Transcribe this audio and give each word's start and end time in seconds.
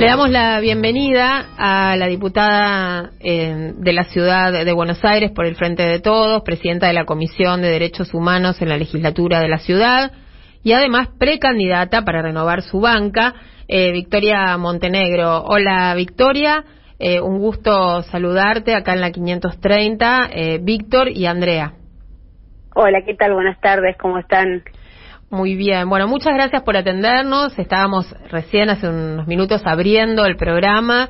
Le 0.00 0.06
damos 0.06 0.30
la 0.30 0.58
bienvenida 0.60 1.44
a 1.58 1.94
la 1.94 2.06
diputada 2.06 3.10
eh, 3.20 3.74
de 3.76 3.92
la 3.92 4.04
ciudad 4.04 4.50
de 4.50 4.72
Buenos 4.72 5.04
Aires 5.04 5.30
por 5.30 5.44
el 5.44 5.56
Frente 5.56 5.82
de 5.82 6.00
Todos, 6.00 6.40
presidenta 6.40 6.86
de 6.86 6.94
la 6.94 7.04
Comisión 7.04 7.60
de 7.60 7.68
Derechos 7.68 8.14
Humanos 8.14 8.62
en 8.62 8.70
la 8.70 8.78
legislatura 8.78 9.40
de 9.40 9.48
la 9.48 9.58
ciudad 9.58 10.12
y 10.64 10.72
además 10.72 11.08
precandidata 11.18 12.02
para 12.02 12.22
renovar 12.22 12.62
su 12.62 12.80
banca, 12.80 13.34
eh, 13.68 13.92
Victoria 13.92 14.56
Montenegro. 14.56 15.42
Hola 15.42 15.94
Victoria, 15.94 16.64
eh, 16.98 17.20
un 17.20 17.38
gusto 17.38 18.00
saludarte 18.04 18.74
acá 18.74 18.94
en 18.94 19.02
la 19.02 19.10
530, 19.10 20.30
Víctor 20.62 21.10
y 21.10 21.26
Andrea. 21.26 21.74
Hola, 22.74 23.02
¿qué 23.04 23.12
tal? 23.16 23.34
Buenas 23.34 23.60
tardes, 23.60 23.98
¿cómo 23.98 24.16
están? 24.16 24.62
Muy 25.32 25.54
bien, 25.54 25.88
bueno, 25.88 26.08
muchas 26.08 26.34
gracias 26.34 26.62
por 26.64 26.76
atendernos. 26.76 27.56
Estábamos 27.56 28.04
recién 28.32 28.68
hace 28.68 28.88
unos 28.88 29.28
minutos 29.28 29.62
abriendo 29.64 30.26
el 30.26 30.34
programa 30.36 31.08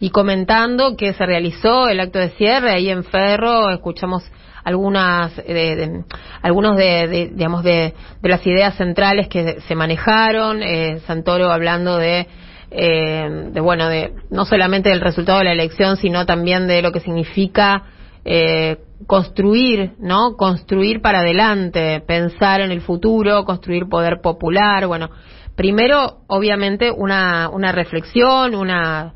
y 0.00 0.10
comentando 0.10 0.96
que 0.96 1.12
se 1.12 1.24
realizó 1.24 1.88
el 1.88 2.00
acto 2.00 2.18
de 2.18 2.30
cierre 2.30 2.72
ahí 2.72 2.90
en 2.90 3.04
Ferro. 3.04 3.70
Escuchamos 3.70 4.28
algunas, 4.64 5.36
de, 5.36 6.02
algunos 6.42 6.76
de, 6.76 7.30
digamos, 7.32 7.62
de, 7.62 7.94
las 8.22 8.44
ideas 8.44 8.74
centrales 8.74 9.28
que 9.28 9.60
se 9.60 9.76
manejaron. 9.76 10.64
Eh, 10.64 10.98
Santoro 11.06 11.52
hablando 11.52 11.96
de, 11.96 12.26
eh, 12.72 13.50
de, 13.52 13.60
bueno, 13.60 13.88
de 13.88 14.14
no 14.30 14.46
solamente 14.46 14.88
del 14.88 15.00
resultado 15.00 15.38
de 15.38 15.44
la 15.44 15.52
elección, 15.52 15.96
sino 15.96 16.26
también 16.26 16.66
de 16.66 16.82
lo 16.82 16.90
que 16.90 16.98
significa 16.98 17.84
eh, 18.24 18.78
construir, 19.06 19.92
¿no? 19.98 20.36
Construir 20.36 21.00
para 21.00 21.20
adelante, 21.20 22.02
pensar 22.06 22.60
en 22.60 22.70
el 22.70 22.80
futuro, 22.80 23.44
construir 23.44 23.88
poder 23.88 24.20
popular, 24.20 24.86
bueno, 24.86 25.10
primero, 25.56 26.18
obviamente, 26.26 26.90
una, 26.90 27.48
una 27.50 27.72
reflexión, 27.72 28.54
una, 28.54 29.12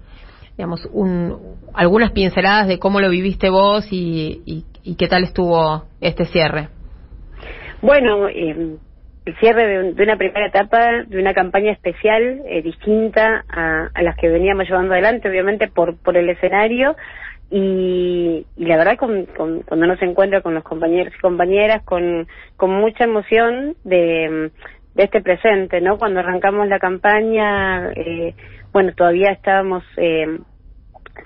digamos, 0.57 0.87
un, 0.93 1.57
algunas 1.73 2.13
pinceladas 2.13 2.69
de 2.69 2.79
cómo 2.79 3.01
lo 3.01 3.09
viviste 3.11 3.49
vos 3.49 3.87
y, 3.91 4.43
y, 4.83 4.97
qué 4.97 5.09
tal 5.09 5.25
estuvo 5.25 5.85
este 6.01 6.27
cierre. 6.27 6.69
Bueno, 7.81 8.29
eh, 8.29 8.77
el 9.25 9.37
cierre 9.37 9.95
de, 9.95 10.03
una 10.03 10.17
primera 10.17 10.47
etapa, 10.47 11.05
de 11.07 11.19
una 11.19 11.33
campaña 11.33 11.73
especial, 11.73 12.43
eh, 12.47 12.61
distinta 12.61 13.45
a, 13.49 13.89
a, 13.95 14.03
las 14.03 14.17
que 14.17 14.29
veníamos 14.29 14.69
llevando 14.69 14.93
adelante, 14.93 15.29
obviamente 15.29 15.69
por, 15.69 15.97
por 15.97 16.17
el 16.17 16.29
escenario, 16.29 16.95
y, 17.51 18.47
la 18.57 18.77
verdad 18.77 18.97
con, 18.97 19.27
cuando 19.27 19.87
uno 19.87 19.97
se 19.97 20.05
encuentra 20.05 20.41
con 20.41 20.55
los 20.55 20.65
compañeros 20.65 21.15
y 21.17 21.21
compañeras 21.21 21.83
con, 21.85 22.27
con 22.57 22.71
mucha 22.71 23.05
emoción 23.05 23.77
de, 23.85 24.51
de 24.95 25.03
este 25.03 25.23
presente, 25.23 25.81
¿no? 25.81 25.99
Cuando 25.99 26.21
arrancamos 26.21 26.69
la 26.69 26.79
campaña, 26.79 27.91
eh, 27.93 28.35
bueno, 28.73 28.93
todavía 28.95 29.31
estábamos 29.31 29.85
eh, 29.97 30.39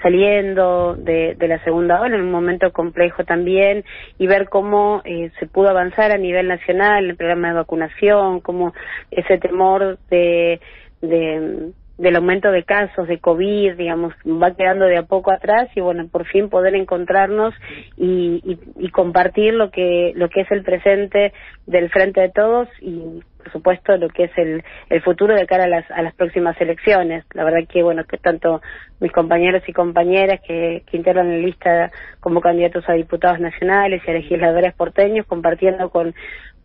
saliendo 0.02 0.94
de, 0.96 1.34
de 1.34 1.48
la 1.48 1.62
segunda 1.64 2.00
ola 2.00 2.16
en 2.16 2.22
un 2.22 2.30
momento 2.30 2.72
complejo 2.72 3.24
también 3.24 3.84
y 4.18 4.26
ver 4.26 4.48
cómo 4.48 5.02
eh, 5.04 5.30
se 5.38 5.46
pudo 5.46 5.70
avanzar 5.70 6.12
a 6.12 6.18
nivel 6.18 6.48
nacional 6.48 7.04
el 7.04 7.16
programa 7.16 7.48
de 7.48 7.54
vacunación, 7.54 8.40
cómo 8.40 8.74
ese 9.10 9.38
temor 9.38 9.98
de, 10.10 10.60
de 11.00 11.72
del 11.98 12.14
aumento 12.14 12.52
de 12.52 12.62
casos 12.62 13.08
de 13.08 13.18
COVID, 13.18 13.74
digamos, 13.74 14.14
va 14.24 14.54
quedando 14.54 14.86
de 14.86 14.96
a 14.96 15.02
poco 15.02 15.32
atrás 15.32 15.68
y 15.74 15.80
bueno, 15.80 16.06
por 16.08 16.26
fin 16.26 16.48
poder 16.48 16.76
encontrarnos 16.76 17.52
y, 17.96 18.40
y, 18.76 18.90
compartir 18.90 19.54
lo 19.54 19.70
que 19.70 20.12
lo 20.14 20.28
que 20.28 20.42
es 20.42 20.50
el 20.50 20.62
presente 20.62 21.32
del 21.66 21.90
frente 21.90 22.20
de 22.20 22.30
todos 22.30 22.68
y 22.80 23.20
por 23.38 23.52
supuesto 23.52 23.96
lo 23.96 24.08
que 24.08 24.24
es 24.24 24.30
el, 24.36 24.62
el 24.90 25.02
futuro 25.02 25.34
de 25.34 25.46
cara 25.46 25.64
a 25.64 25.68
las, 25.68 25.90
a 25.90 26.02
las 26.02 26.14
próximas 26.14 26.60
elecciones. 26.60 27.24
La 27.34 27.44
verdad 27.44 27.66
que 27.68 27.82
bueno, 27.82 28.04
que 28.04 28.16
tanto 28.16 28.62
mis 29.00 29.12
compañeros 29.12 29.62
y 29.66 29.72
compañeras 29.72 30.40
que, 30.46 30.84
que 30.88 30.96
integran 30.96 31.30
la 31.30 31.36
lista 31.38 31.90
como 32.20 32.40
candidatos 32.40 32.88
a 32.88 32.92
diputados 32.92 33.40
nacionales 33.40 34.02
y 34.06 34.10
a 34.10 34.14
legisladores 34.14 34.72
porteños 34.74 35.26
compartiendo 35.26 35.90
con 35.90 36.14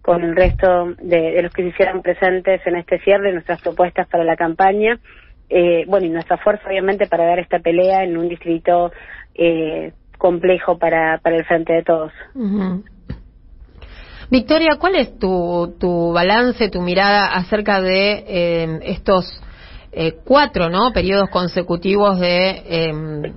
con 0.04 0.22
el 0.24 0.36
resto 0.36 0.94
de, 1.02 1.42
los 1.42 1.52
que 1.54 1.64
se 1.64 1.70
hicieran 1.70 2.02
presentes 2.02 2.62
en 2.68 2.76
este 2.76 3.00
cierre 3.00 3.32
nuestras 3.32 3.62
propuestas 3.62 4.08
para 4.08 4.24
la 4.24 4.36
campaña 4.36 5.00
eh, 5.50 5.86
bueno, 5.88 6.06
y 6.06 6.10
nuestra 6.10 6.38
fuerza 6.38 6.68
obviamente 6.68 7.08
para 7.08 7.26
dar 7.26 7.40
esta 7.40 7.60
pelea 7.60 8.04
en 8.04 8.18
un 8.18 8.28
distrito 8.28 8.92
eh, 9.34 9.94
complejo 10.18 10.78
para, 10.78 11.20
para 11.20 11.38
el 11.38 11.46
frente 11.46 11.74
de 11.74 11.84
todos. 11.84 12.12
Victoria, 14.30 14.78
¿cuál 14.80 14.96
es 14.96 15.18
tu, 15.20 15.76
tu 15.80 16.12
balance, 16.12 16.70
tu 16.70 16.82
mirada 16.82 17.34
acerca 17.34 17.82
de 17.82 18.24
eh, 18.28 18.80
estos 18.84 19.42
eh, 19.92 20.16
cuatro 20.26 20.70
¿no? 20.70 20.92
periodos 20.92 21.30
consecutivos 21.30 22.20
de, 22.20 22.64
em, 22.66 23.34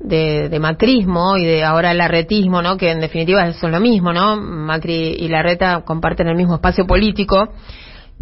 de, 0.00 0.48
de, 0.48 0.58
macrismo 0.58 1.36
y 1.36 1.44
de 1.44 1.62
ahora 1.62 1.94
larretismo, 1.94 2.62
¿no? 2.62 2.76
que 2.76 2.90
en 2.90 3.00
definitiva 3.00 3.52
son 3.52 3.72
lo 3.72 3.80
mismo, 3.80 4.12
¿no? 4.12 4.36
Macri 4.36 5.16
y 5.18 5.28
Larreta 5.28 5.82
comparten 5.84 6.26
el 6.28 6.36
mismo 6.36 6.54
espacio 6.54 6.86
político. 6.86 7.50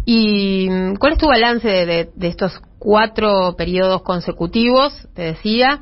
¿Y 0.05 0.69
mm, 0.69 0.95
cuál 0.95 1.13
es 1.13 1.19
tu 1.19 1.27
balance 1.27 1.67
de, 1.67 2.09
de, 2.13 2.27
estos 2.27 2.61
cuatro 2.79 3.55
periodos 3.57 4.01
consecutivos, 4.01 5.07
te 5.13 5.23
decía? 5.23 5.81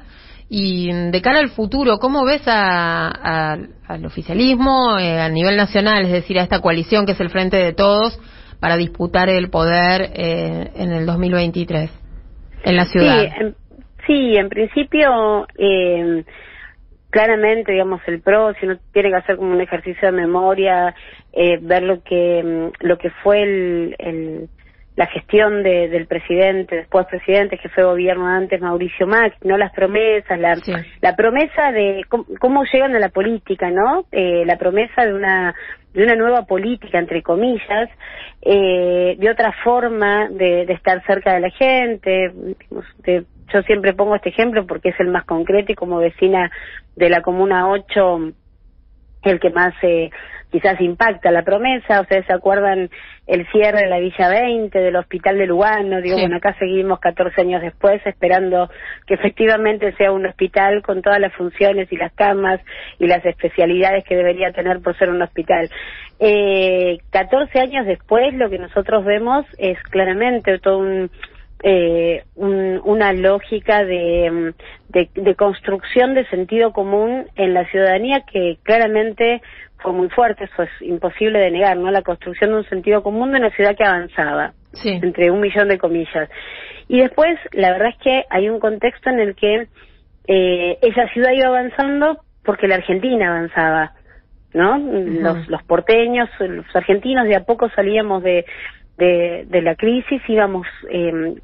Y 0.50 0.91
mm, 0.91 1.12
de 1.12 1.22
cara 1.22 1.40
al 1.40 1.50
futuro, 1.50 1.97
¿cómo 1.97 2.25
ves 2.25 2.41
al 2.46 4.06
oficialismo 4.06 4.97
eh, 5.00 5.19
a 5.19 5.30
nivel 5.30 5.57
nacional, 5.57 6.06
es 6.06 6.12
decir, 6.12 6.40
a 6.40 6.44
esta 6.44 6.62
coalición 6.62 7.06
que 7.06 7.13
es 7.13 7.19
el 7.19 7.30
Frente 7.30 7.57
de 7.57 7.74
Todos 7.74 8.19
para 8.59 8.78
disputar 8.78 9.30
el 9.30 9.50
poder 9.50 10.12
eh, 10.13 10.72
en 10.75 10.91
el 10.91 11.06
2023 11.06 11.90
en 12.63 12.75
la 12.75 12.86
ciudad? 12.86 13.22
Sí, 13.22 13.30
en, 13.40 13.56
sí, 14.07 14.35
en 14.35 14.50
principio, 14.50 15.45
eh, 15.57 16.23
claramente, 17.09 17.72
digamos, 17.72 18.01
el 18.07 18.22
PRO, 18.22 18.53
si 18.59 18.66
no 18.66 18.78
tiene 18.91 19.09
que 19.09 19.16
hacer 19.18 19.38
como 19.38 19.51
un 19.51 19.62
ejercicio 19.62 20.07
de 20.07 20.12
memoria, 20.12 20.95
eh, 21.34 21.59
ver 21.62 21.84
lo 21.84 22.01
que 22.03 22.44
mm, 22.44 22.85
lo 22.85 22.97
que 22.97 23.09
fue 23.22 23.44
el, 23.44 24.50
la 24.95 25.06
gestión 25.07 25.62
de, 25.62 25.90
del 25.90 26.07
presidente, 26.07 26.75
después 26.75 27.06
presidente, 27.06 27.59
que 27.59 27.69
fue 27.69 27.84
gobierno 27.84 28.25
antes, 28.25 28.59
Mauricio 28.59 29.06
Macri, 29.06 29.47
¿no? 29.47 29.56
Las 29.56 29.72
promesas, 29.72 30.39
la, 30.39 30.57
la 31.01 31.16
promesa 31.16 31.72
de 31.72 32.03
cómo, 32.39 32.63
llegan 32.66 32.95
a 32.95 33.00
la 33.00 33.09
política, 33.09 33.69
¿no? 33.69 34.06
Eh, 34.12 34.44
la 34.45 34.57
promesa 34.57 35.06
de 35.06 35.13
una 35.13 35.53
de 35.94 36.03
una 36.03 36.16
nueva 36.16 36.44
política, 36.45 37.00
entre 37.00 37.24
comillas, 37.24 37.89
eh, 38.41 39.16
de 39.18 39.29
otra 39.31 39.51
forma 39.63 40.29
de, 40.29 40.66
de 40.68 40.74
estar 40.74 41.03
cerca 41.07 41.34
de 41.34 41.39
la 41.39 41.50
gente, 41.50 42.31
de, 43.00 43.25
yo 43.53 43.62
siempre 43.63 43.94
pongo 43.94 44.16
este 44.16 44.30
ejemplo 44.30 44.66
porque 44.66 44.90
es 44.90 45.00
el 45.00 45.08
más 45.08 45.25
concreto 45.25 45.72
y 45.72 45.75
como 45.75 45.97
vecina 45.97 46.52
de 46.96 47.09
la 47.09 47.22
Comuna 47.22 47.69
8, 47.69 48.31
el 49.24 49.40
que 49.40 49.50
más 49.50 49.74
eh, 49.81 50.09
quizás 50.52 50.80
impacta 50.81 51.31
la 51.31 51.44
promesa. 51.44 52.02
Ustedes 52.02 52.25
se 52.25 52.34
acuerdan 52.34 52.90
el 53.25 53.47
cierre 53.52 53.81
de 53.81 53.88
la 53.88 54.00
Villa 54.00 54.30
20, 54.30 54.80
del 54.80 54.96
Hospital 54.96 55.38
de 55.38 55.47
Lugano. 55.47 56.02
Digo, 56.02 56.18
bueno, 56.18 56.38
acá 56.38 56.56
seguimos 56.57 57.00
14 57.00 57.41
años 57.41 57.62
después 57.62 58.02
esperando 58.06 58.69
que 59.06 59.16
efectivamente 59.16 59.94
sea 59.94 60.12
un 60.12 60.25
hospital 60.25 60.81
con 60.81 61.02
todas 61.02 61.19
las 61.19 61.34
funciones 61.34 61.91
y 61.91 61.97
las 61.97 62.13
camas 62.13 62.62
y 63.00 63.07
las 63.07 63.25
especialidades 63.25 64.03
que 64.06 64.16
debería 64.16 64.52
tener 64.52 64.81
por 64.81 64.97
ser 64.97 65.09
un 65.09 65.22
hospital. 65.22 65.69
Eh, 66.19 67.00
14 67.12 67.59
años 67.59 67.86
después 67.86 68.34
lo 68.34 68.50
que 68.50 68.57
nosotros 68.57 69.06
vemos 69.06 69.46
es 69.57 69.78
claramente 69.84 70.59
todo 70.59 70.80
un 70.80 71.12
eh, 71.63 72.23
una 72.35 73.13
lógica 73.13 73.84
de, 73.84 74.53
de, 74.90 75.35
construcción 75.35 76.13
de 76.13 76.28
sentido 76.28 76.72
común 76.72 77.25
en 77.35 77.53
la 77.53 77.66
ciudadanía 77.69 78.23
que 78.31 78.57
claramente 78.63 79.41
fue 79.79 79.91
muy 79.91 80.09
fuerte, 80.09 80.45
eso 80.45 80.63
es 80.63 80.69
imposible 80.81 81.40
de 81.40 81.51
negar, 81.51 81.78
¿no? 81.78 81.90
La 81.91 82.01
construcción 82.01 82.51
de 82.51 82.57
un 82.57 82.69
sentido 82.69 83.01
común 83.03 83.31
de 83.31 83.40
una 83.40 83.50
ciudad 83.51 83.75
que 83.75 83.84
avanzaba, 83.84 84.53
entre 84.84 85.31
un 85.31 85.41
millón 85.41 85.68
de 85.68 85.78
comillas. 85.78 86.29
Y 86.88 87.01
después, 87.01 87.38
la 87.51 87.71
verdad 87.71 87.89
es 87.89 87.98
que 88.03 88.24
hay 88.30 88.50
un 88.50 88.60
contexto 88.60 89.10
en 89.10 89.19
el 89.19 89.36
que 89.36 89.68
eh, 90.27 90.77
esa 90.81 91.07
ciudad 91.10 91.31
iba 91.31 91.48
avanzando 91.48 92.19
porque 92.44 92.68
la 92.68 92.75
Argentina 92.75 93.30
avanzaba, 93.30 93.94
¿no? 94.53 94.77
los, 94.77 95.48
los 95.48 95.63
porteños, 95.63 96.30
los 96.39 96.75
argentinos 96.75 97.27
de 97.27 97.36
a 97.36 97.44
poco 97.44 97.69
salíamos 97.69 98.24
de, 98.24 98.45
de, 98.98 99.45
de 99.48 99.62
la 99.62 99.75
crisis, 99.75 100.21
íbamos 100.27 100.65
eh, 100.89 101.36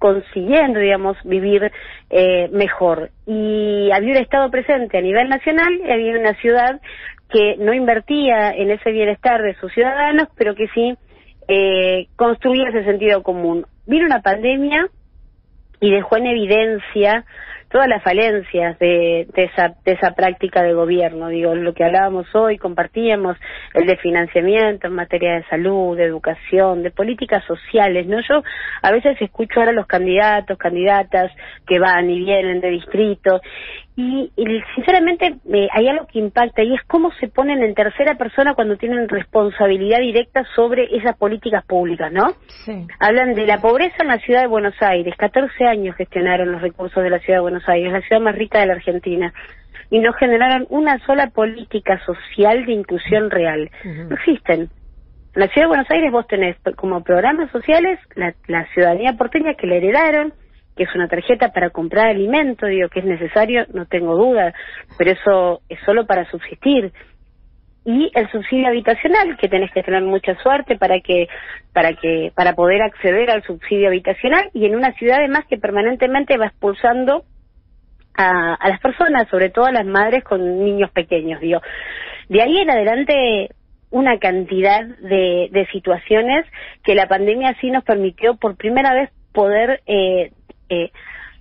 consiguiendo, 0.00 0.80
digamos, 0.80 1.16
vivir 1.24 1.70
eh, 2.08 2.48
mejor. 2.50 3.10
Y 3.26 3.90
había 3.92 4.12
un 4.12 4.16
Estado 4.16 4.50
presente 4.50 4.98
a 4.98 5.02
nivel 5.02 5.28
nacional 5.28 5.72
y 5.86 5.92
había 5.92 6.18
una 6.18 6.34
ciudad 6.40 6.80
que 7.28 7.56
no 7.58 7.72
invertía 7.72 8.50
en 8.50 8.72
ese 8.72 8.90
bienestar 8.90 9.42
de 9.42 9.54
sus 9.60 9.72
ciudadanos, 9.72 10.28
pero 10.36 10.56
que 10.56 10.66
sí 10.68 10.96
eh, 11.46 12.08
construía 12.16 12.70
ese 12.70 12.84
sentido 12.84 13.22
común. 13.22 13.66
Vino 13.86 14.06
una 14.06 14.22
pandemia 14.22 14.88
y 15.80 15.90
dejó 15.92 16.16
en 16.16 16.26
evidencia 16.26 17.24
todas 17.70 17.88
las 17.88 18.02
falencias 18.02 18.78
de, 18.78 19.28
de, 19.32 19.44
esa, 19.44 19.74
de 19.84 19.92
esa 19.92 20.12
práctica 20.12 20.62
de 20.62 20.74
gobierno. 20.74 21.28
Digo, 21.28 21.54
lo 21.54 21.72
que 21.72 21.84
hablábamos 21.84 22.26
hoy, 22.34 22.58
compartíamos, 22.58 23.36
el 23.74 23.86
de 23.86 23.96
financiamiento 23.96 24.88
en 24.88 24.94
materia 24.94 25.34
de 25.34 25.44
salud, 25.44 25.96
de 25.96 26.04
educación, 26.04 26.82
de 26.82 26.90
políticas 26.90 27.44
sociales, 27.44 28.06
¿no? 28.06 28.18
Yo 28.28 28.42
a 28.82 28.90
veces 28.90 29.16
escucho 29.20 29.60
ahora 29.60 29.70
a 29.70 29.74
los 29.74 29.86
candidatos, 29.86 30.58
candidatas 30.58 31.30
que 31.66 31.78
van 31.78 32.10
y 32.10 32.24
vienen 32.24 32.60
de 32.60 32.70
distrito 32.70 33.40
y, 33.96 34.62
sinceramente 34.74 35.36
hay 35.72 35.88
algo 35.88 36.06
que 36.06 36.18
impacta 36.18 36.62
y 36.62 36.74
es 36.74 36.80
cómo 36.86 37.10
se 37.20 37.28
ponen 37.28 37.62
en 37.62 37.74
tercera 37.74 38.14
persona 38.14 38.54
cuando 38.54 38.76
tienen 38.76 39.08
responsabilidad 39.08 39.98
directa 39.98 40.44
sobre 40.54 40.84
esas 40.96 41.16
políticas 41.16 41.64
públicas, 41.66 42.10
¿no? 42.12 42.30
Sí. 42.64 42.86
Hablan 42.98 43.34
de 43.34 43.46
la 43.46 43.58
pobreza 43.58 43.96
en 44.00 44.08
la 44.08 44.18
ciudad 44.18 44.42
de 44.42 44.46
Buenos 44.46 44.74
Aires. 44.80 45.14
14 45.18 45.64
años 45.66 45.96
gestionaron 45.96 46.52
los 46.52 46.62
recursos 46.62 47.02
de 47.02 47.10
la 47.10 47.18
ciudad 47.18 47.38
de 47.38 47.42
Buenos 47.42 47.59
Aires, 47.68 47.92
la 47.92 48.00
ciudad 48.02 48.20
más 48.20 48.34
rica 48.34 48.60
de 48.60 48.66
la 48.66 48.74
Argentina. 48.74 49.32
Y 49.90 49.98
no 49.98 50.12
generaron 50.12 50.66
una 50.70 50.98
sola 51.04 51.30
política 51.30 52.00
social 52.04 52.64
de 52.64 52.72
inclusión 52.72 53.30
real. 53.30 53.70
No 53.84 54.14
existen. 54.14 54.70
En 55.32 55.40
la 55.40 55.48
ciudad 55.48 55.66
de 55.66 55.68
Buenos 55.68 55.90
Aires 55.90 56.12
vos 56.12 56.26
tenés 56.26 56.56
como 56.76 57.02
programas 57.02 57.50
sociales 57.50 57.98
la, 58.14 58.34
la 58.46 58.66
ciudadanía 58.72 59.14
porteña 59.14 59.54
que 59.54 59.66
le 59.66 59.78
heredaron, 59.78 60.32
que 60.76 60.84
es 60.84 60.94
una 60.94 61.08
tarjeta 61.08 61.52
para 61.52 61.70
comprar 61.70 62.08
alimento, 62.08 62.66
digo 62.66 62.88
que 62.88 63.00
es 63.00 63.04
necesario, 63.04 63.66
no 63.72 63.86
tengo 63.86 64.16
duda, 64.16 64.54
pero 64.96 65.10
eso 65.10 65.60
es 65.68 65.78
solo 65.84 66.06
para 66.06 66.24
subsistir. 66.30 66.92
Y 67.84 68.10
el 68.14 68.30
subsidio 68.30 68.68
habitacional, 68.68 69.36
que 69.36 69.48
tenés 69.48 69.70
que 69.72 69.82
tener 69.82 70.02
mucha 70.02 70.34
suerte 70.42 70.76
para 70.76 71.00
que, 71.00 71.28
para 71.72 71.94
que, 71.94 72.32
para 72.34 72.54
poder 72.54 72.82
acceder 72.82 73.30
al 73.30 73.42
subsidio 73.42 73.88
habitacional, 73.88 74.50
y 74.52 74.66
en 74.66 74.74
una 74.74 74.92
ciudad 74.92 75.18
además 75.18 75.44
que 75.48 75.58
permanentemente 75.58 76.36
va 76.36 76.46
expulsando 76.46 77.24
a, 78.14 78.54
a 78.54 78.68
las 78.68 78.80
personas, 78.80 79.28
sobre 79.28 79.50
todo 79.50 79.66
a 79.66 79.72
las 79.72 79.86
madres 79.86 80.24
con 80.24 80.64
niños 80.64 80.90
pequeños, 80.90 81.40
digo. 81.40 81.60
De 82.28 82.42
ahí 82.42 82.58
en 82.58 82.70
adelante 82.70 83.50
una 83.90 84.18
cantidad 84.18 84.84
de, 84.84 85.48
de 85.50 85.66
situaciones 85.72 86.46
que 86.84 86.94
la 86.94 87.08
pandemia 87.08 87.56
sí 87.60 87.70
nos 87.70 87.84
permitió 87.84 88.36
por 88.36 88.56
primera 88.56 88.94
vez 88.94 89.10
poder 89.32 89.82
eh, 89.86 90.32
eh, 90.68 90.92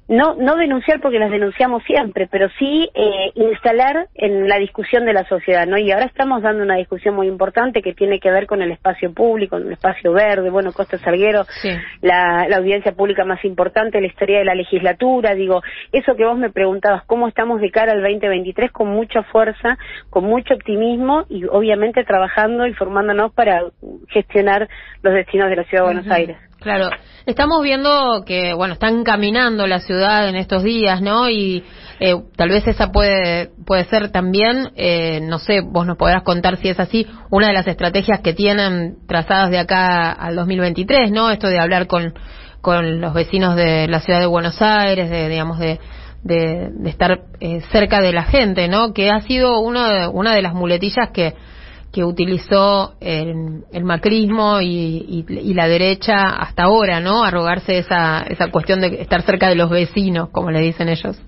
no, 0.10 0.34
no 0.34 0.56
denunciar 0.56 1.00
porque 1.02 1.20
las 1.20 1.30
denunciamos 1.30 1.84
siempre, 1.84 2.28
pero 2.30 2.50
sí 2.58 2.90
eh, 2.96 3.32
instalar 3.36 4.08
en 4.16 4.48
la 4.48 4.58
discusión 4.58 5.06
de 5.06 5.14
la 5.14 5.24
sociedad, 5.26 5.68
¿no? 5.68 5.78
Y 5.78 5.92
ahora 5.92 6.06
estamos 6.06 6.42
dando 6.42 6.64
una 6.64 6.78
discusión 6.78 7.14
muy 7.14 7.28
importante 7.28 7.84
que 7.84 7.94
tiene 7.94 8.20
que 8.20 8.32
ver 8.32 8.48
con 8.48 8.64
el 8.64 8.72
espacio 8.72 9.14
público, 9.14 9.58
el 9.58 9.72
espacio 9.72 10.12
verde, 10.12 10.50
bueno, 10.50 10.74
Costa 10.74 10.98
Salguero, 10.98 11.46
la, 12.02 12.48
la 12.50 12.58
audiencia 12.58 12.92
pública 12.94 13.24
más 13.24 13.46
importante, 13.46 14.02
la 14.02 14.08
historia 14.08 14.40
de 14.40 14.46
la 14.46 14.56
legislatura, 14.56 15.36
digo, 15.36 15.62
eso 15.92 16.16
que 16.16 16.26
vos 16.26 16.40
me 16.40 16.50
preguntabas, 16.50 17.04
¿cómo 17.06 17.28
estamos 17.28 17.62
de 17.62 17.70
cara 17.70 17.92
al 17.92 18.02
2023? 18.02 18.72
Con 18.72 18.88
mucha 18.88 19.22
fuerza, 19.24 19.78
con 20.10 20.24
mucho 20.24 20.56
optimismo 20.56 21.26
y 21.30 21.46
obviamente 21.46 22.04
trabajando 22.04 22.66
y 22.66 22.74
formándonos 22.74 23.32
para 23.34 23.62
gestionar 24.08 24.68
los 25.04 25.14
destinos 25.14 25.52
de 25.52 25.56
la 25.56 25.64
Ciudad 25.66 25.84
de 25.84 25.94
Buenos 25.94 26.12
Aires. 26.12 26.49
Claro, 26.60 26.90
estamos 27.26 27.64
viendo 27.64 28.24
que, 28.26 28.54
bueno, 28.54 28.74
están 28.74 29.04
caminando 29.06 29.66
la 29.66 29.80
ciudad 29.80 30.28
en 30.28 30.36
estos 30.36 30.62
días, 30.62 31.02
¿no? 31.02 31.30
Y 31.30 31.64
eh, 32.02 32.16
tal 32.36 32.50
vez 32.50 32.68
esa 32.68 32.92
puede, 32.92 33.52
puede 33.66 33.86
ser 33.86 34.12
también, 34.12 34.72
eh, 34.76 35.22
no 35.22 35.40
sé, 35.40 35.62
vos 35.62 35.86
nos 35.86 35.96
podrás 35.96 36.24
contar 36.24 36.58
si 36.58 36.68
es 36.68 36.78
así, 36.78 37.08
una 37.30 37.48
de 37.48 37.54
las 37.54 37.68
estrategias 37.68 38.20
que 38.20 38.34
tienen 38.34 38.98
trazadas 39.08 39.52
de 39.52 39.60
acá 39.60 40.12
al 40.12 40.36
2023, 40.36 41.12
¿no? 41.12 41.32
Esto 41.32 41.48
de 41.48 41.60
hablar 41.60 41.88
con, 41.88 42.14
con 42.60 43.00
los 43.00 43.14
vecinos 43.14 43.56
de 43.56 43.88
la 43.88 44.02
ciudad 44.02 44.20
de 44.20 44.26
Buenos 44.26 44.62
Aires, 44.62 45.10
de, 45.10 45.30
digamos, 45.30 45.60
de, 45.60 45.80
de, 46.24 46.72
estar 46.90 47.22
eh, 47.40 47.62
cerca 47.72 48.02
de 48.02 48.12
la 48.12 48.24
gente, 48.24 48.68
¿no? 48.68 48.92
Que 48.94 49.12
ha 49.12 49.22
sido 49.22 49.62
uno 49.62 50.12
una 50.12 50.34
de 50.34 50.42
las 50.42 50.54
muletillas 50.54 51.12
que 51.14 51.36
que 51.92 52.04
utilizó 52.04 52.94
el, 53.02 53.64
el 53.72 53.84
macrismo 53.84 54.62
y, 54.62 55.26
y, 55.28 55.54
la 55.54 55.68
derecha 55.68 56.28
hasta 56.28 56.64
ahora, 56.64 57.00
¿no? 57.00 57.24
Arrogarse 57.24 57.80
esa, 57.80 58.22
esa 58.22 58.52
cuestión 58.52 58.80
de 58.80 59.02
estar 59.02 59.22
cerca 59.24 59.50
de 59.50 59.56
los 59.56 59.70
vecinos, 59.70 60.30
como 60.30 60.52
le 60.52 60.60
dicen 60.60 60.88
ellos. 60.88 61.20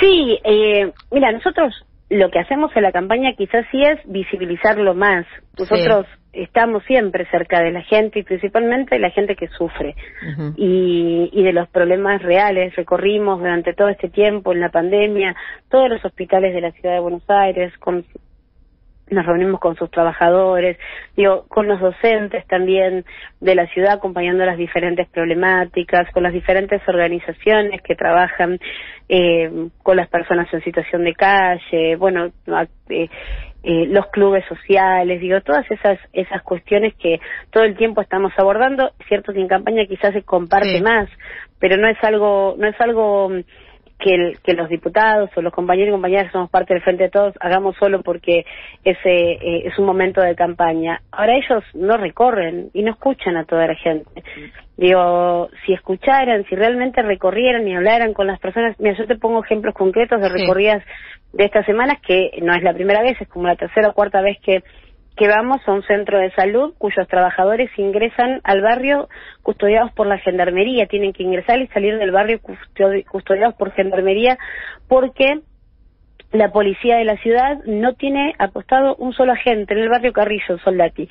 Sí, 0.00 0.38
eh, 0.44 0.92
mira, 1.10 1.32
nosotros 1.32 1.74
lo 2.08 2.30
que 2.30 2.38
hacemos 2.38 2.70
en 2.74 2.82
la 2.82 2.92
campaña 2.92 3.32
quizás 3.36 3.64
sí 3.70 3.82
es 3.82 3.98
visibilizarlo 4.06 4.94
más. 4.94 5.26
Nosotros 5.58 6.06
estamos 6.32 6.82
siempre 6.84 7.26
cerca 7.30 7.62
de 7.62 7.72
la 7.72 7.82
gente 7.82 8.20
y 8.20 8.22
principalmente 8.22 8.94
de 8.94 9.00
la 9.00 9.10
gente 9.10 9.36
que 9.36 9.48
sufre 9.48 9.94
y, 10.56 11.30
y 11.32 11.42
de 11.42 11.52
los 11.52 11.68
problemas 11.68 12.22
reales. 12.22 12.74
Recorrimos 12.74 13.38
durante 13.38 13.74
todo 13.74 13.88
este 13.88 14.08
tiempo 14.08 14.52
en 14.52 14.60
la 14.60 14.70
pandemia 14.70 15.34
todos 15.70 15.90
los 15.90 16.04
hospitales 16.04 16.54
de 16.54 16.60
la 16.62 16.72
ciudad 16.72 16.94
de 16.94 17.00
Buenos 17.00 17.28
Aires 17.28 17.72
con 17.78 18.04
nos 19.12 19.26
reunimos 19.26 19.60
con 19.60 19.76
sus 19.76 19.90
trabajadores, 19.90 20.78
digo, 21.16 21.44
con 21.48 21.68
los 21.68 21.80
docentes 21.80 22.46
también 22.46 23.04
de 23.40 23.54
la 23.54 23.66
ciudad, 23.68 23.94
acompañando 23.94 24.44
las 24.44 24.56
diferentes 24.56 25.08
problemáticas, 25.08 26.10
con 26.12 26.22
las 26.22 26.32
diferentes 26.32 26.80
organizaciones 26.88 27.82
que 27.82 27.94
trabajan 27.94 28.58
eh, 29.08 29.68
con 29.82 29.96
las 29.96 30.08
personas 30.08 30.52
en 30.52 30.62
situación 30.62 31.04
de 31.04 31.14
calle, 31.14 31.96
bueno, 31.96 32.30
eh, 32.88 33.08
eh, 33.64 33.86
los 33.86 34.06
clubes 34.06 34.44
sociales, 34.46 35.20
digo, 35.20 35.40
todas 35.40 35.70
esas 35.70 35.98
esas 36.12 36.42
cuestiones 36.42 36.94
que 36.94 37.20
todo 37.50 37.62
el 37.62 37.76
tiempo 37.76 38.00
estamos 38.00 38.32
abordando, 38.36 38.90
cierto 39.06 39.32
que 39.32 39.40
en 39.40 39.46
campaña 39.46 39.86
quizás 39.86 40.12
se 40.12 40.22
comparte 40.22 40.82
más, 40.82 41.08
pero 41.60 41.76
no 41.76 41.86
es 41.86 41.96
algo 42.02 42.56
no 42.58 42.66
es 42.66 42.80
algo 42.80 43.30
que, 44.02 44.36
que 44.42 44.54
los 44.54 44.68
diputados 44.68 45.30
o 45.36 45.42
los 45.42 45.52
compañeros 45.52 45.90
y 45.90 45.92
compañeras 45.92 46.26
que 46.26 46.32
somos 46.32 46.50
parte 46.50 46.74
del 46.74 46.82
Frente 46.82 47.04
de 47.04 47.10
Todos 47.10 47.34
hagamos 47.40 47.76
solo 47.76 48.02
porque 48.02 48.44
ese 48.84 49.32
eh, 49.32 49.62
es 49.66 49.78
un 49.78 49.86
momento 49.86 50.20
de 50.20 50.34
campaña. 50.34 51.00
Ahora 51.12 51.36
ellos 51.36 51.62
no 51.74 51.96
recorren 51.96 52.70
y 52.74 52.82
no 52.82 52.92
escuchan 52.92 53.36
a 53.36 53.44
toda 53.44 53.66
la 53.66 53.74
gente. 53.74 54.22
Digo, 54.76 55.48
si 55.64 55.72
escucharan, 55.72 56.44
si 56.48 56.56
realmente 56.56 57.02
recorrieran 57.02 57.66
y 57.68 57.76
hablaran 57.76 58.14
con 58.14 58.26
las 58.26 58.40
personas, 58.40 58.74
mira, 58.80 58.96
yo 58.96 59.06
te 59.06 59.16
pongo 59.16 59.44
ejemplos 59.44 59.74
concretos 59.74 60.20
de 60.20 60.28
recorridas 60.28 60.82
de 61.32 61.44
estas 61.44 61.64
semanas 61.66 61.98
que 62.06 62.32
no 62.42 62.54
es 62.54 62.62
la 62.62 62.74
primera 62.74 63.02
vez, 63.02 63.20
es 63.20 63.28
como 63.28 63.46
la 63.46 63.56
tercera 63.56 63.90
o 63.90 63.94
cuarta 63.94 64.20
vez 64.20 64.38
que 64.40 64.62
que 65.16 65.28
vamos 65.28 65.60
a 65.66 65.72
un 65.72 65.82
centro 65.82 66.18
de 66.18 66.30
salud 66.32 66.74
cuyos 66.78 67.06
trabajadores 67.08 67.70
ingresan 67.76 68.40
al 68.44 68.62
barrio 68.62 69.08
custodiados 69.42 69.92
por 69.92 70.06
la 70.06 70.18
gendarmería, 70.18 70.86
tienen 70.86 71.12
que 71.12 71.22
ingresar 71.22 71.60
y 71.60 71.66
salir 71.68 71.98
del 71.98 72.10
barrio 72.10 72.40
custodiados 72.40 73.54
por 73.54 73.72
gendarmería 73.72 74.38
porque 74.88 75.40
la 76.32 76.50
policía 76.50 76.96
de 76.96 77.04
la 77.04 77.16
ciudad 77.18 77.62
no 77.66 77.94
tiene 77.94 78.34
apostado 78.38 78.96
un 78.96 79.12
solo 79.12 79.32
agente 79.32 79.74
en 79.74 79.80
el 79.80 79.90
barrio 79.90 80.12
Carrillo, 80.12 80.58
Soldati. 80.64 81.08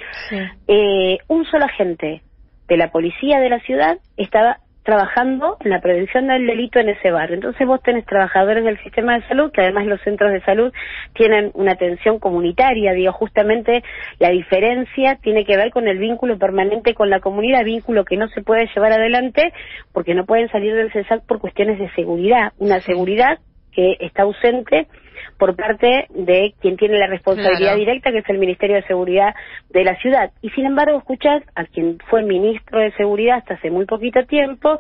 Eh, 0.68 1.20
un 1.28 1.46
solo 1.46 1.66
agente 1.66 2.24
de 2.68 2.78
la 2.78 2.92
policía 2.92 3.40
de 3.40 3.50
la 3.50 3.60
ciudad 3.60 3.98
estaba 4.18 4.58
trabajando 4.84 5.58
en 5.60 5.70
la 5.70 5.80
prevención 5.80 6.28
del 6.28 6.48
delito 6.48 6.80
en 6.80 6.90
ese 6.90 7.12
barrio. 7.12 7.36
Entonces 7.36 7.68
vos 7.68 7.82
tenés 7.84 8.06
trabajadores 8.06 8.64
del 8.64 8.82
sistema 8.82 9.16
de 9.20 9.28
salud, 9.28 9.52
que 9.52 9.62
además 9.62 9.86
los 9.86 10.02
centros 10.02 10.32
de 10.32 10.42
salud 10.42 10.74
tienen 11.14 11.52
una 11.54 11.74
atención 11.74 12.20
comunitaria, 12.20 12.94
digo, 12.94 13.12
justamente 13.14 13.84
la 14.20 14.30
diferencia 14.30 15.16
tiene 15.22 15.46
que 15.46 15.58
ver 15.58 15.72
con 15.72 15.88
el 15.88 16.00
vínculo 16.00 16.38
permanente 16.38 16.96
con 16.96 17.10
la 17.10 17.20
comunidad, 17.20 17.64
vínculo 17.64 18.06
que 18.06 18.18
no 18.18 18.28
se 18.30 18.42
puede 18.42 18.68
llevar 18.74 18.94
adelante 18.94 19.54
porque 19.94 20.16
no 20.16 20.26
pueden 20.26 20.50
salir 20.50 20.74
del 20.74 20.92
CESAC 20.92 21.26
por 21.26 21.40
cuestiones 21.40 21.78
de 21.78 21.90
seguridad, 21.92 22.54
una 22.58 22.80
seguridad 22.82 23.40
que 23.72 23.98
está 24.00 24.24
ausente 24.24 24.88
por 25.42 25.56
parte 25.56 26.06
de 26.12 26.54
quien 26.62 26.78
tiene 26.78 27.00
la 27.00 27.08
responsabilidad 27.08 27.76
directa, 27.76 28.12
que 28.12 28.20
es 28.20 28.30
el 28.30 28.38
Ministerio 28.38 28.76
de 28.76 28.84
Seguridad 28.84 29.34
de 29.72 29.84
la 29.84 29.96
ciudad. 29.96 30.30
Y 30.44 30.52
sin 30.52 30.68
embargo, 30.68 31.00
escuchás 31.00 31.42
a 31.56 31.66
quien 31.66 31.98
fue 32.12 32.22
ministro 32.22 32.78
de 32.78 32.92
Seguridad 32.92 33.38
hasta 33.40 33.56
hace 33.56 33.72
muy 33.72 33.88
poquito 33.88 34.24
tiempo, 34.28 34.80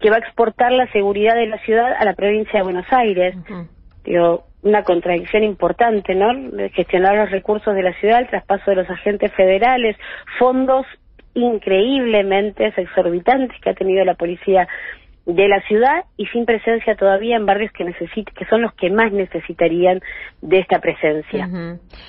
que 0.00 0.10
va 0.10 0.16
a 0.16 0.18
exportar 0.18 0.72
la 0.72 0.90
seguridad 0.90 1.36
de 1.36 1.46
la 1.46 1.58
ciudad 1.58 1.92
a 1.96 2.04
la 2.04 2.14
provincia 2.14 2.58
de 2.58 2.64
Buenos 2.64 2.92
Aires. 2.92 3.36
Digo, 4.02 4.42
una 4.62 4.82
contradicción 4.82 5.44
importante, 5.44 6.16
¿no? 6.16 6.32
Gestionar 6.72 7.14
los 7.14 7.30
recursos 7.30 7.72
de 7.72 7.84
la 7.84 7.92
ciudad, 8.00 8.22
el 8.22 8.26
traspaso 8.26 8.72
de 8.72 8.78
los 8.78 8.90
agentes 8.90 9.32
federales, 9.34 9.96
fondos 10.36 10.84
increíblemente 11.34 12.74
exorbitantes 12.76 13.56
que 13.60 13.70
ha 13.70 13.74
tenido 13.74 14.04
la 14.04 14.14
policía 14.14 14.66
de 15.24 15.48
la 15.48 15.60
ciudad 15.68 16.04
y 16.16 16.26
sin 16.26 16.44
presencia 16.46 16.96
todavía 16.96 17.36
en 17.36 17.46
barrios 17.46 17.70
que 17.72 17.84
que 17.84 18.44
son 18.46 18.62
los 18.62 18.72
que 18.74 18.90
más 18.90 19.12
necesitarían 19.12 20.00
de 20.40 20.58
esta 20.58 20.80
presencia. 20.80 21.48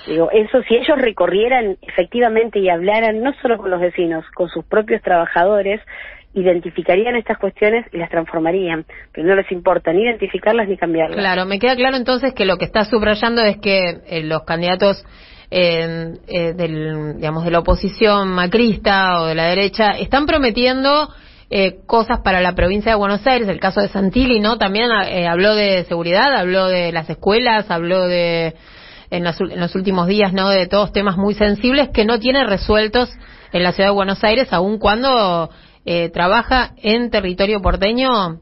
Digo, 0.06 0.30
eso 0.32 0.62
si 0.68 0.74
ellos 0.74 0.98
recorrieran 0.98 1.76
efectivamente 1.82 2.58
y 2.58 2.68
hablaran 2.68 3.22
no 3.22 3.32
solo 3.40 3.58
con 3.58 3.70
los 3.70 3.80
vecinos, 3.80 4.24
con 4.34 4.48
sus 4.48 4.64
propios 4.64 5.00
trabajadores, 5.02 5.80
identificarían 6.34 7.14
estas 7.14 7.38
cuestiones 7.38 7.86
y 7.92 7.98
las 7.98 8.10
transformarían, 8.10 8.84
pero 9.12 9.28
no 9.28 9.36
les 9.36 9.50
importa 9.52 9.92
ni 9.92 10.02
identificarlas 10.02 10.68
ni 10.68 10.76
cambiarlas. 10.76 11.16
Claro, 11.16 11.46
me 11.46 11.60
queda 11.60 11.76
claro 11.76 11.96
entonces 11.96 12.34
que 12.34 12.44
lo 12.44 12.56
que 12.56 12.64
está 12.64 12.84
subrayando 12.84 13.42
es 13.42 13.58
que 13.58 14.00
eh, 14.08 14.24
los 14.24 14.42
candidatos 14.42 15.04
eh, 15.52 16.16
del, 16.56 17.16
digamos, 17.16 17.44
de 17.44 17.52
la 17.52 17.60
oposición 17.60 18.30
macrista 18.30 19.20
o 19.20 19.26
de 19.26 19.36
la 19.36 19.46
derecha 19.46 19.92
están 19.92 20.26
prometiendo 20.26 21.08
eh, 21.56 21.76
cosas 21.86 22.18
para 22.18 22.40
la 22.40 22.56
provincia 22.56 22.90
de 22.90 22.98
Buenos 22.98 23.24
Aires, 23.28 23.46
el 23.46 23.60
caso 23.60 23.80
de 23.80 23.86
Santilli, 23.86 24.40
¿no? 24.40 24.58
También 24.58 24.90
eh, 25.06 25.28
habló 25.28 25.54
de 25.54 25.84
seguridad, 25.84 26.34
habló 26.34 26.66
de 26.66 26.90
las 26.90 27.08
escuelas, 27.08 27.70
habló 27.70 28.08
de 28.08 28.56
en, 29.10 29.22
los 29.22 29.74
últimos 29.76 30.08
días, 30.08 30.32
¿no? 30.32 30.48
De 30.48 30.66
todos 30.66 30.90
temas 30.90 31.16
muy 31.16 31.34
sensibles 31.34 31.90
que 31.90 32.04
no 32.04 32.18
tiene 32.18 32.42
resueltos 32.42 33.08
en 33.52 33.62
la 33.62 33.70
ciudad 33.70 33.90
de 33.90 33.94
Buenos 33.94 34.24
Aires, 34.24 34.52
aun 34.52 34.80
cuando 34.80 35.48
eh, 35.86 36.08
trabaja 36.08 36.72
en 36.82 37.10
territorio 37.10 37.60
porteño 37.60 38.40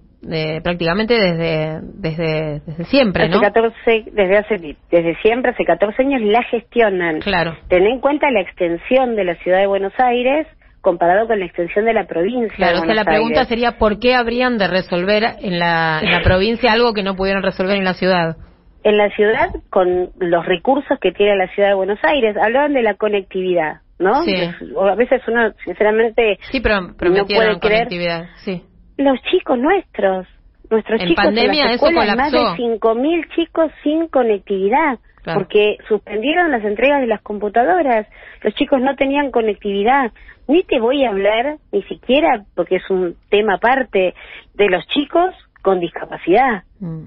prácticamente 0.62 1.12
desde, 1.12 1.80
desde, 1.82 2.60
desde 2.64 2.84
siempre, 2.86 3.28
¿no? 3.28 3.42
14, 3.42 3.74
desde, 4.10 4.38
hace, 4.38 4.76
desde 4.90 5.20
siempre, 5.20 5.50
hace 5.50 5.66
14 5.66 6.00
años 6.00 6.22
la 6.22 6.42
gestionan. 6.44 7.20
Claro. 7.20 7.58
Ten 7.68 7.84
en 7.86 8.00
cuenta 8.00 8.30
la 8.30 8.40
extensión 8.40 9.16
de 9.16 9.24
la 9.24 9.34
ciudad 9.34 9.58
de 9.58 9.66
Buenos 9.66 9.92
Aires 9.98 10.46
comparado 10.82 11.26
con 11.26 11.38
la 11.38 11.46
extensión 11.46 11.86
de 11.86 11.94
la 11.94 12.06
provincia. 12.06 12.54
Claro, 12.54 12.80
o 12.80 12.84
sea, 12.84 12.94
la 12.94 13.04
pregunta 13.04 13.44
sería 13.46 13.78
¿por 13.78 13.98
qué 13.98 14.14
habrían 14.14 14.58
de 14.58 14.66
resolver 14.66 15.22
en 15.40 15.58
la, 15.58 16.00
en 16.02 16.10
la 16.10 16.20
provincia 16.24 16.72
algo 16.72 16.92
que 16.92 17.02
no 17.02 17.16
pudieron 17.16 17.42
resolver 17.42 17.76
en 17.76 17.84
la 17.84 17.94
ciudad? 17.94 18.36
En 18.84 18.98
la 18.98 19.08
ciudad, 19.10 19.50
con 19.70 20.10
los 20.18 20.44
recursos 20.44 20.98
que 21.00 21.12
tiene 21.12 21.36
la 21.36 21.46
ciudad 21.54 21.68
de 21.68 21.74
Buenos 21.74 22.00
Aires, 22.02 22.36
hablaban 22.36 22.74
de 22.74 22.82
la 22.82 22.94
conectividad, 22.94 23.80
¿no? 24.00 24.24
Sí. 24.24 24.34
a 24.34 24.94
veces 24.96 25.22
uno, 25.28 25.52
sinceramente, 25.64 26.38
sí, 26.50 26.60
pero 26.60 26.80
no 26.80 27.24
puede 27.26 27.60
conectividad, 27.60 28.26
sí. 28.44 28.64
Los 28.98 29.22
chicos 29.30 29.56
nuestros, 29.56 30.26
nuestros 30.68 31.00
en 31.00 31.08
chicos 31.08 31.24
pandemia 31.24 31.62
en 31.62 31.66
las 31.70 31.74
escuelas, 31.76 32.16
más 32.16 32.32
de 32.32 32.38
5.000 32.38 33.34
chicos 33.36 33.70
sin 33.84 34.08
conectividad. 34.08 34.98
Porque 35.24 35.78
suspendieron 35.88 36.50
las 36.50 36.64
entregas 36.64 37.00
de 37.00 37.06
las 37.06 37.22
computadoras, 37.22 38.06
los 38.42 38.54
chicos 38.54 38.80
no 38.80 38.96
tenían 38.96 39.30
conectividad. 39.30 40.10
Ni 40.48 40.64
te 40.64 40.80
voy 40.80 41.04
a 41.04 41.10
hablar, 41.10 41.58
ni 41.70 41.82
siquiera, 41.84 42.44
porque 42.54 42.76
es 42.76 42.90
un 42.90 43.16
tema 43.30 43.54
aparte, 43.54 44.14
de 44.54 44.68
los 44.68 44.84
chicos 44.88 45.32
con 45.62 45.78
discapacidad, 45.78 46.64
mm. 46.80 47.04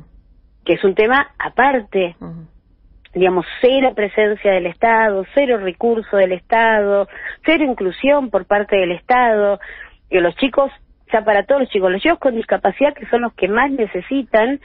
que 0.63 0.73
es 0.73 0.83
un 0.83 0.95
tema 0.95 1.31
aparte. 1.37 2.15
Mm. 2.19 2.43
Digamos, 3.13 3.45
cero 3.61 3.93
presencia 3.95 4.51
del 4.51 4.65
Estado, 4.65 5.25
cero 5.33 5.57
recurso 5.57 6.17
del 6.17 6.33
Estado, 6.33 7.07
cero 7.45 7.63
inclusión 7.63 8.29
por 8.29 8.45
parte 8.45 8.75
del 8.75 8.91
Estado, 8.91 9.59
que 10.09 10.19
los 10.19 10.35
chicos, 10.35 10.71
ya 11.13 11.23
para 11.23 11.45
todos 11.45 11.61
los 11.61 11.69
chicos, 11.69 11.91
los 11.91 12.01
chicos 12.01 12.19
con 12.19 12.35
discapacidad 12.35 12.93
que 12.93 13.07
son 13.07 13.21
los 13.21 13.33
que 13.33 13.47
más 13.47 13.71
necesitan, 13.71 14.59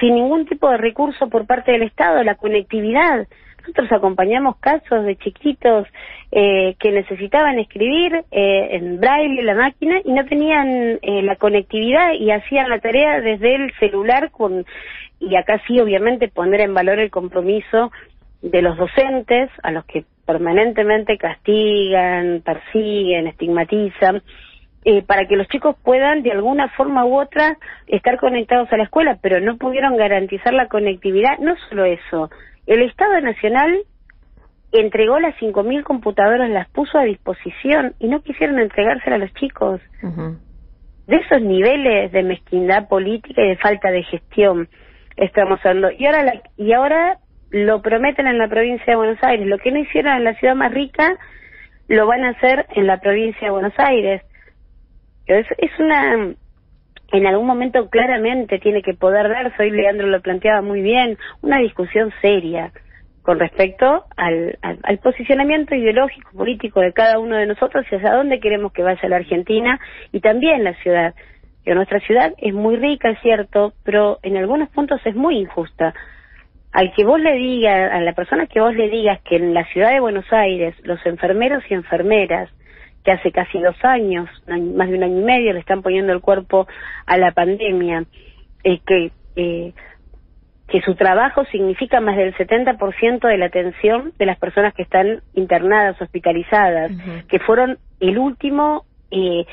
sin 0.00 0.14
ningún 0.14 0.46
tipo 0.46 0.68
de 0.70 0.76
recurso 0.76 1.28
por 1.28 1.46
parte 1.46 1.72
del 1.72 1.82
Estado, 1.82 2.22
la 2.22 2.34
conectividad. 2.34 3.26
Nosotros 3.60 3.92
acompañamos 3.92 4.56
casos 4.56 5.04
de 5.04 5.16
chiquitos 5.16 5.86
eh, 6.30 6.74
que 6.78 6.90
necesitaban 6.90 7.58
escribir 7.58 8.24
eh, 8.30 8.68
en 8.72 9.00
braille 9.00 9.42
la 9.42 9.54
máquina 9.54 10.00
y 10.04 10.12
no 10.12 10.24
tenían 10.26 10.98
eh, 11.00 11.22
la 11.22 11.36
conectividad 11.36 12.12
y 12.12 12.30
hacían 12.30 12.68
la 12.68 12.80
tarea 12.80 13.20
desde 13.20 13.54
el 13.54 13.72
celular 13.78 14.30
con 14.30 14.66
y 15.18 15.36
acá 15.36 15.62
sí 15.66 15.80
obviamente 15.80 16.28
poner 16.28 16.60
en 16.60 16.74
valor 16.74 16.98
el 16.98 17.10
compromiso 17.10 17.90
de 18.42 18.60
los 18.60 18.76
docentes 18.76 19.50
a 19.62 19.70
los 19.70 19.86
que 19.86 20.04
permanentemente 20.26 21.16
castigan, 21.16 22.42
persiguen, 22.44 23.28
estigmatizan 23.28 24.22
eh, 24.84 25.02
para 25.02 25.26
que 25.26 25.36
los 25.36 25.48
chicos 25.48 25.76
puedan 25.82 26.22
de 26.22 26.32
alguna 26.32 26.68
forma 26.70 27.04
u 27.06 27.18
otra 27.18 27.56
estar 27.86 28.18
conectados 28.18 28.72
a 28.72 28.76
la 28.76 28.84
escuela, 28.84 29.18
pero 29.22 29.40
no 29.40 29.56
pudieron 29.56 29.96
garantizar 29.96 30.52
la 30.52 30.68
conectividad. 30.68 31.38
No 31.38 31.54
solo 31.68 31.84
eso, 31.84 32.30
el 32.66 32.82
Estado 32.82 33.20
Nacional 33.20 33.82
entregó 34.72 35.20
las 35.20 35.36
5.000 35.36 35.84
computadoras, 35.84 36.50
las 36.50 36.68
puso 36.68 36.98
a 36.98 37.04
disposición 37.04 37.94
y 37.98 38.08
no 38.08 38.22
quisieron 38.22 38.58
entregárselas 38.58 39.20
a 39.20 39.24
los 39.24 39.34
chicos. 39.34 39.80
De 41.06 41.16
esos 41.16 41.42
niveles 41.42 42.10
de 42.12 42.22
mezquindad 42.22 42.88
política 42.88 43.42
y 43.42 43.48
de 43.48 43.56
falta 43.56 43.90
de 43.90 44.02
gestión 44.02 44.68
estamos 45.16 45.60
hablando. 45.64 45.90
Y 45.96 46.06
ahora, 46.06 46.24
la, 46.24 46.42
y 46.56 46.72
ahora 46.72 47.18
lo 47.50 47.82
prometen 47.82 48.26
en 48.26 48.38
la 48.38 48.48
provincia 48.48 48.84
de 48.86 48.96
Buenos 48.96 49.22
Aires. 49.22 49.46
Lo 49.46 49.58
que 49.58 49.70
no 49.70 49.78
hicieron 49.78 50.14
en 50.14 50.24
la 50.24 50.34
ciudad 50.34 50.56
más 50.56 50.72
rica, 50.72 51.16
lo 51.88 52.06
van 52.06 52.24
a 52.24 52.30
hacer 52.30 52.66
en 52.74 52.86
la 52.86 52.98
provincia 52.98 53.46
de 53.46 53.50
Buenos 53.50 53.74
Aires. 53.78 54.22
Es, 55.26 55.46
es 55.58 55.70
una, 55.78 56.34
en 57.12 57.26
algún 57.26 57.46
momento 57.46 57.88
claramente 57.88 58.58
tiene 58.58 58.82
que 58.82 58.94
poder 58.94 59.28
darse, 59.28 59.62
hoy 59.62 59.70
Leandro 59.70 60.06
lo 60.06 60.20
planteaba 60.20 60.62
muy 60.62 60.82
bien, 60.82 61.16
una 61.42 61.58
discusión 61.58 62.12
seria 62.20 62.72
con 63.22 63.38
respecto 63.38 64.04
al, 64.16 64.58
al, 64.60 64.98
posicionamiento 64.98 65.74
ideológico, 65.74 66.30
político 66.36 66.80
de 66.80 66.92
cada 66.92 67.18
uno 67.18 67.36
de 67.36 67.46
nosotros 67.46 67.86
y 67.90 67.94
hacia 67.94 68.12
dónde 68.12 68.38
queremos 68.38 68.70
que 68.72 68.82
vaya 68.82 69.08
la 69.08 69.16
Argentina 69.16 69.80
y 70.12 70.20
también 70.20 70.62
la 70.62 70.74
ciudad. 70.82 71.14
Nuestra 71.64 72.00
ciudad 72.00 72.34
es 72.36 72.52
muy 72.52 72.76
rica, 72.76 73.08
es 73.08 73.18
cierto, 73.22 73.72
pero 73.82 74.18
en 74.22 74.36
algunos 74.36 74.68
puntos 74.68 75.00
es 75.06 75.14
muy 75.14 75.38
injusta. 75.38 75.94
Al 76.72 76.92
que 76.92 77.06
vos 77.06 77.18
le 77.18 77.32
digas, 77.32 77.92
a 77.92 78.00
la 78.00 78.12
persona 78.12 78.46
que 78.46 78.60
vos 78.60 78.74
le 78.74 78.90
digas 78.90 79.18
que 79.22 79.36
en 79.36 79.54
la 79.54 79.64
ciudad 79.68 79.92
de 79.92 80.00
Buenos 80.00 80.30
Aires 80.30 80.74
los 80.82 80.98
enfermeros 81.06 81.64
y 81.70 81.74
enfermeras 81.74 82.50
que 83.04 83.12
hace 83.12 83.32
casi 83.32 83.58
dos 83.58 83.76
años, 83.84 84.28
más 84.46 84.88
de 84.88 84.96
un 84.96 85.04
año 85.04 85.20
y 85.20 85.24
medio, 85.24 85.52
le 85.52 85.60
están 85.60 85.82
poniendo 85.82 86.12
el 86.12 86.20
cuerpo 86.20 86.66
a 87.06 87.16
la 87.18 87.32
pandemia, 87.32 88.04
eh, 88.64 88.80
que, 88.86 89.12
eh, 89.36 89.72
que 90.68 90.80
su 90.80 90.94
trabajo 90.94 91.44
significa 91.46 92.00
más 92.00 92.16
del 92.16 92.34
70% 92.34 93.28
de 93.28 93.38
la 93.38 93.46
atención 93.46 94.12
de 94.18 94.26
las 94.26 94.38
personas 94.38 94.72
que 94.72 94.82
están 94.82 95.20
internadas, 95.34 96.00
hospitalizadas, 96.00 96.90
que 97.28 97.38
fueron 97.40 97.78
el 98.00 98.18
último, 98.18 98.86
eh, 99.10 99.44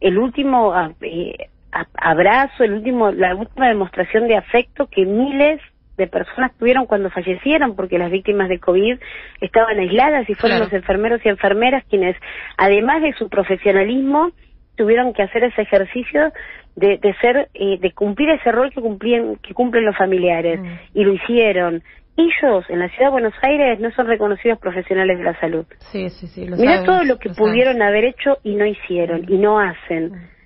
el 0.00 0.16
último 0.16 0.72
ah, 0.72 0.92
eh, 1.00 1.48
abrazo, 1.94 2.62
el 2.62 2.74
último, 2.74 3.10
la 3.10 3.34
última 3.34 3.68
demostración 3.68 4.28
de 4.28 4.36
afecto 4.36 4.86
que 4.86 5.04
miles 5.04 5.60
de 6.00 6.06
personas 6.08 6.52
tuvieron 6.58 6.86
cuando 6.86 7.10
fallecieron, 7.10 7.76
porque 7.76 7.98
las 7.98 8.10
víctimas 8.10 8.48
de 8.48 8.58
COVID 8.58 8.98
estaban 9.40 9.78
aisladas 9.78 10.28
y 10.28 10.34
fueron 10.34 10.58
los 10.60 10.72
enfermeros 10.72 11.20
y 11.24 11.28
enfermeras 11.28 11.84
quienes, 11.88 12.16
además 12.56 13.02
de 13.02 13.12
su 13.14 13.28
profesionalismo, 13.28 14.32
tuvieron 14.76 15.12
que 15.12 15.22
hacer 15.22 15.44
ese 15.44 15.62
ejercicio 15.62 16.32
de, 16.74 16.98
de 16.98 17.14
ser, 17.20 17.48
eh, 17.54 17.78
de 17.78 17.92
cumplir 17.92 18.30
ese 18.30 18.50
rol 18.50 18.70
que 18.72 18.80
cumplían, 18.80 19.36
que 19.36 19.52
cumplen 19.52 19.84
los 19.84 19.96
familiares, 19.96 20.58
mm. 20.60 20.98
y 20.98 21.04
lo 21.04 21.12
hicieron. 21.12 21.82
Ellos 22.16 22.64
en 22.68 22.80
la 22.80 22.88
ciudad 22.88 23.06
de 23.06 23.12
Buenos 23.12 23.34
Aires 23.42 23.78
no 23.78 23.90
son 23.92 24.06
reconocidos 24.06 24.58
profesionales 24.58 25.18
de 25.18 25.24
la 25.24 25.38
salud. 25.38 25.66
Sí, 25.92 26.08
sí, 26.10 26.26
sí. 26.26 26.46
Mira 26.50 26.84
todo 26.84 27.04
lo 27.04 27.18
que 27.18 27.30
pudieron 27.30 27.80
haber 27.82 28.04
hecho 28.04 28.38
y 28.42 28.54
no 28.54 28.66
hicieron, 28.66 29.24
y 29.28 29.36
no 29.36 29.60
hacen. 29.60 30.12
Mm 30.12 30.39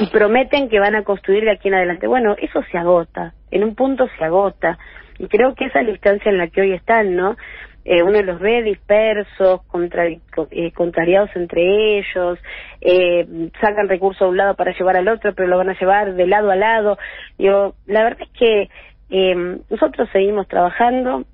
y 0.00 0.06
prometen 0.06 0.68
que 0.68 0.80
van 0.80 0.94
a 0.94 1.04
construir 1.04 1.44
de 1.44 1.52
aquí 1.52 1.68
en 1.68 1.74
adelante. 1.74 2.06
Bueno, 2.06 2.36
eso 2.38 2.62
se 2.70 2.78
agota, 2.78 3.34
en 3.50 3.64
un 3.64 3.74
punto 3.74 4.08
se 4.18 4.24
agota. 4.24 4.78
Y 5.18 5.28
creo 5.28 5.54
que 5.54 5.66
esa 5.66 5.80
es 5.80 5.86
la 5.86 5.92
instancia 5.92 6.30
en 6.30 6.38
la 6.38 6.48
que 6.48 6.62
hoy 6.62 6.72
están, 6.72 7.14
¿no? 7.14 7.36
Eh, 7.84 8.02
uno 8.02 8.22
los 8.22 8.38
ve 8.40 8.62
dispersos, 8.62 9.62
contra, 9.66 10.06
eh, 10.06 10.72
contrariados 10.74 11.30
entre 11.34 11.98
ellos, 11.98 12.38
eh, 12.80 13.50
sacan 13.60 13.88
recursos 13.88 14.20
de 14.20 14.30
un 14.30 14.36
lado 14.36 14.54
para 14.54 14.72
llevar 14.72 14.96
al 14.96 15.08
otro, 15.08 15.34
pero 15.34 15.48
lo 15.48 15.56
van 15.56 15.70
a 15.70 15.78
llevar 15.78 16.14
de 16.14 16.26
lado 16.26 16.50
a 16.50 16.56
lado. 16.56 16.98
Yo, 17.38 17.74
la 17.86 18.04
verdad 18.04 18.22
es 18.22 18.38
que 18.38 18.68
eh, 19.10 19.58
nosotros 19.68 20.08
seguimos 20.12 20.46
trabajando, 20.46 21.24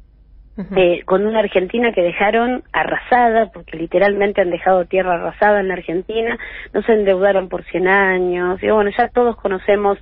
eh, 0.75 1.03
con 1.05 1.27
una 1.27 1.41
Argentina 1.41 1.93
que 1.93 2.01
dejaron 2.01 2.63
arrasada, 2.73 3.51
porque 3.53 3.77
literalmente 3.77 4.41
han 4.41 4.51
dejado 4.51 4.87
tierra 4.87 5.15
arrasada 5.15 5.61
en 5.61 5.69
la 5.69 5.75
Argentina, 5.75 6.39
no 6.73 6.83
se 6.83 6.95
endeudaron 6.95 7.51
por 7.51 7.65
100 7.65 7.89
años, 7.89 8.63
y 8.63 8.71
bueno, 8.71 8.91
ya 8.97 9.09
todos 9.09 9.37
conocemos 9.37 9.99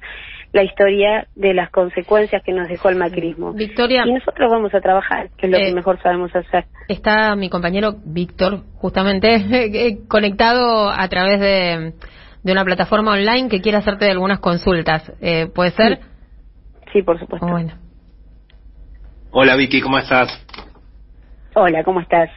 la 0.53 0.63
historia 0.63 1.27
de 1.35 1.55
las 1.55 1.71
consecuencias 1.71 2.41
que 2.45 2.53
nos 2.53 2.69
dejó 2.69 2.89
el 2.89 2.95
macrismo. 2.95 3.53
Victoria. 3.53 4.05
Y 4.07 4.13
nosotros 4.13 4.49
vamos 4.49 4.73
a 4.75 4.81
trabajar, 4.81 5.31
que 5.37 5.47
es 5.47 5.53
lo 5.53 5.59
que 5.59 5.71
eh, 5.71 5.75
mejor 5.75 6.01
sabemos 6.01 6.35
hacer. 6.37 6.67
Está 6.87 7.35
mi 7.35 7.51
compañero 7.51 7.97
Víctor, 8.05 8.61
justamente 8.77 9.35
eh, 9.51 9.99
conectado 10.07 10.89
a 10.89 11.09
través 11.09 11.41
de, 11.41 11.95
de, 12.45 12.53
una 12.53 12.65
plataforma 12.65 13.15
online 13.15 13.49
que 13.49 13.61
quiere 13.61 13.79
hacerte 13.79 14.09
algunas 14.09 14.39
consultas. 14.39 15.13
¿Puede 15.53 15.71
ser? 15.73 15.99
Sí, 16.93 17.03
por 17.03 17.19
supuesto. 17.19 17.45
bueno. 17.49 17.84
Hola 19.37 19.57
Vicky, 19.57 19.81
¿cómo 19.81 19.99
estás? 19.99 20.31
Hola, 21.55 21.83
¿cómo 21.83 22.00
estás? 22.00 22.31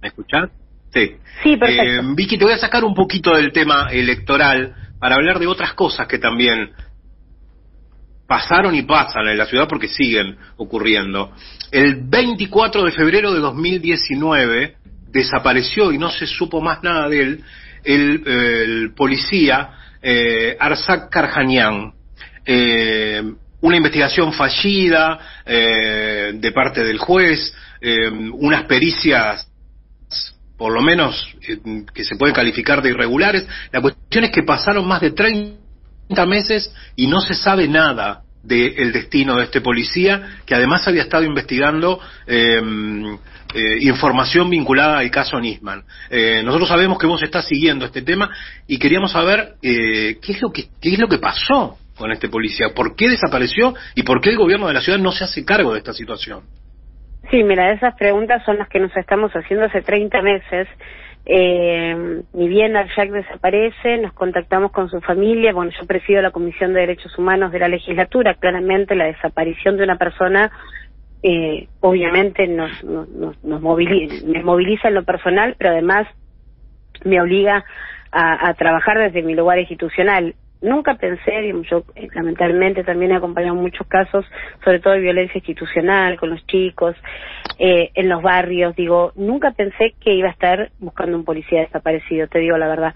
¿Me 0.00 0.06
escuchás? 0.06 0.48
Sí. 0.94 1.16
Sí, 1.42 1.56
perfecto. 1.56 1.82
Eh, 1.82 2.14
Vicky, 2.14 2.38
te 2.38 2.44
voy 2.44 2.52
a 2.54 2.58
sacar 2.58 2.84
un 2.84 2.94
poquito 2.94 3.34
del 3.34 3.50
tema 3.50 3.88
electoral 3.90 4.72
para 5.00 5.16
hablar 5.16 5.40
de 5.40 5.48
otras 5.48 5.74
cosas 5.74 6.06
que 6.06 6.18
también 6.18 6.70
pasaron 8.28 8.76
y 8.76 8.82
pasan 8.82 9.26
en 9.26 9.36
la 9.36 9.46
ciudad 9.46 9.66
porque 9.66 9.88
siguen 9.88 10.36
ocurriendo. 10.56 11.32
El 11.72 12.04
24 12.04 12.84
de 12.84 12.92
febrero 12.92 13.34
de 13.34 13.40
2019 13.40 14.76
desapareció 15.08 15.90
y 15.90 15.98
no 15.98 16.10
se 16.10 16.28
supo 16.28 16.60
más 16.60 16.80
nada 16.80 17.08
de 17.08 17.22
él 17.22 17.44
el, 17.82 18.92
policía 18.94 19.70
eh, 20.00 20.56
Arsak 20.60 21.10
Karjanian. 21.10 21.92
Eh, 22.44 23.32
una 23.60 23.76
investigación 23.76 24.32
fallida 24.32 25.18
eh, 25.44 26.32
de 26.34 26.52
parte 26.52 26.84
del 26.84 26.98
juez, 26.98 27.54
eh, 27.80 28.08
unas 28.08 28.64
pericias 28.64 29.48
por 30.56 30.72
lo 30.72 30.80
menos 30.82 31.34
eh, 31.46 31.58
que 31.94 32.04
se 32.04 32.16
pueden 32.16 32.34
calificar 32.34 32.82
de 32.82 32.90
irregulares. 32.90 33.46
La 33.72 33.80
cuestión 33.80 34.24
es 34.24 34.30
que 34.30 34.42
pasaron 34.42 34.86
más 34.86 35.00
de 35.00 35.10
30 35.10 36.26
meses 36.26 36.72
y 36.94 37.06
no 37.06 37.20
se 37.20 37.34
sabe 37.34 37.68
nada 37.68 38.22
del 38.42 38.92
destino 38.92 39.36
de 39.36 39.44
este 39.44 39.60
policía, 39.60 40.38
que 40.46 40.54
además 40.54 40.86
había 40.86 41.02
estado 41.02 41.24
investigando 41.24 41.98
em, 42.28 43.18
eh, 43.54 43.78
información 43.80 44.48
vinculada 44.48 44.98
al 44.98 45.10
caso 45.10 45.40
Nisman. 45.40 45.82
Eh, 46.10 46.42
nosotros 46.44 46.68
sabemos 46.68 46.96
que 46.98 47.08
vos 47.08 47.20
estás 47.22 47.44
siguiendo 47.46 47.84
este 47.84 48.02
tema 48.02 48.30
y 48.68 48.78
queríamos 48.78 49.10
saber 49.10 49.54
qué 49.60 50.16
es 50.22 50.40
lo 50.40 50.52
que 50.52 50.68
qué 50.80 50.92
es 50.92 50.98
lo 50.98 51.08
que 51.08 51.18
pasó 51.18 51.76
con 51.96 52.12
este 52.12 52.28
policía, 52.28 52.68
por 52.74 52.94
qué 52.94 53.08
desapareció 53.08 53.74
y 53.94 54.02
por 54.02 54.20
qué 54.20 54.30
el 54.30 54.36
gobierno 54.36 54.68
de 54.68 54.74
la 54.74 54.80
ciudad 54.80 54.98
no 54.98 55.12
se 55.12 55.24
hace 55.24 55.44
cargo 55.44 55.72
de 55.72 55.78
esta 55.78 55.92
situación. 55.92 56.42
Sí, 57.30 57.42
mira, 57.42 57.72
esas 57.72 57.94
preguntas 57.96 58.44
son 58.44 58.58
las 58.58 58.68
que 58.68 58.78
nos 58.78 58.96
estamos 58.96 59.32
haciendo 59.32 59.66
hace 59.66 59.82
30 59.82 60.22
meses. 60.22 60.68
Eh, 61.28 62.22
bien 62.32 62.74
Jack 62.96 63.10
desaparece, 63.10 63.98
nos 63.98 64.12
contactamos 64.12 64.70
con 64.70 64.88
su 64.88 65.00
familia. 65.00 65.52
Bueno, 65.52 65.72
yo 65.78 65.86
presido 65.86 66.22
la 66.22 66.30
Comisión 66.30 66.72
de 66.72 66.80
Derechos 66.80 67.18
Humanos 67.18 67.50
de 67.50 67.58
la 67.58 67.68
legislatura. 67.68 68.34
Claramente, 68.34 68.94
la 68.94 69.06
desaparición 69.06 69.76
de 69.76 69.82
una 69.82 69.96
persona, 69.96 70.52
eh, 71.24 71.66
obviamente, 71.80 72.46
nos, 72.46 72.84
nos, 72.84 73.42
nos 73.42 73.60
moviliza, 73.60 74.24
me 74.24 74.44
moviliza 74.44 74.88
en 74.88 74.94
lo 74.94 75.04
personal, 75.04 75.56
pero 75.58 75.70
además 75.70 76.06
me 77.04 77.20
obliga 77.20 77.64
a, 78.12 78.48
a 78.48 78.54
trabajar 78.54 78.98
desde 78.98 79.22
mi 79.22 79.34
lugar 79.34 79.58
institucional 79.58 80.36
nunca 80.60 80.94
pensé, 80.94 81.40
digamos, 81.42 81.68
yo 81.68 81.84
eh, 81.94 82.08
lamentablemente 82.14 82.84
también 82.84 83.12
he 83.12 83.16
acompañado 83.16 83.54
muchos 83.54 83.86
casos, 83.86 84.24
sobre 84.64 84.80
todo 84.80 84.94
de 84.94 85.00
violencia 85.00 85.38
institucional 85.38 86.18
con 86.18 86.30
los 86.30 86.46
chicos, 86.46 86.96
eh, 87.58 87.90
en 87.94 88.08
los 88.08 88.22
barrios, 88.22 88.74
digo, 88.76 89.12
nunca 89.16 89.52
pensé 89.52 89.94
que 90.00 90.14
iba 90.14 90.28
a 90.28 90.32
estar 90.32 90.70
buscando 90.78 91.16
un 91.16 91.24
policía 91.24 91.60
desaparecido, 91.60 92.28
te 92.28 92.38
digo 92.40 92.56
la 92.58 92.68
verdad. 92.68 92.94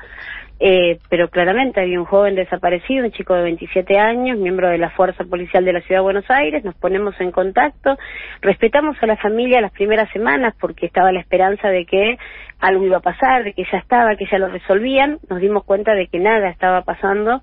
Eh, 0.62 0.98
pero 1.08 1.30
claramente 1.30 1.80
había 1.80 1.98
un 1.98 2.04
joven 2.04 2.34
desaparecido, 2.34 3.06
un 3.06 3.12
chico 3.12 3.34
de 3.34 3.44
27 3.44 3.98
años, 3.98 4.36
miembro 4.36 4.68
de 4.68 4.76
la 4.76 4.90
Fuerza 4.90 5.24
Policial 5.24 5.64
de 5.64 5.72
la 5.72 5.80
Ciudad 5.80 6.00
de 6.00 6.04
Buenos 6.04 6.30
Aires, 6.30 6.62
nos 6.64 6.74
ponemos 6.74 7.18
en 7.18 7.32
contacto, 7.32 7.96
respetamos 8.42 8.94
a 9.00 9.06
la 9.06 9.16
familia 9.16 9.62
las 9.62 9.72
primeras 9.72 10.10
semanas 10.12 10.54
porque 10.60 10.84
estaba 10.84 11.12
la 11.12 11.20
esperanza 11.20 11.68
de 11.68 11.86
que 11.86 12.18
algo 12.58 12.84
iba 12.84 12.98
a 12.98 13.00
pasar, 13.00 13.42
de 13.42 13.54
que 13.54 13.64
ya 13.72 13.78
estaba, 13.78 14.16
que 14.16 14.26
ya 14.30 14.38
lo 14.38 14.48
resolvían, 14.48 15.18
nos 15.30 15.40
dimos 15.40 15.64
cuenta 15.64 15.94
de 15.94 16.08
que 16.08 16.18
nada 16.18 16.50
estaba 16.50 16.82
pasando 16.82 17.40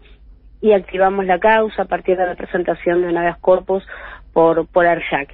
y 0.62 0.74
activamos 0.74 1.26
la 1.26 1.40
causa 1.40 1.82
a 1.82 1.86
partir 1.86 2.18
de 2.18 2.28
la 2.28 2.36
presentación 2.36 3.02
de 3.02 3.08
una 3.08 3.24
vez 3.24 3.38
corpus 3.38 3.84
por, 4.32 4.68
por 4.68 4.86
Arjac. 4.86 5.34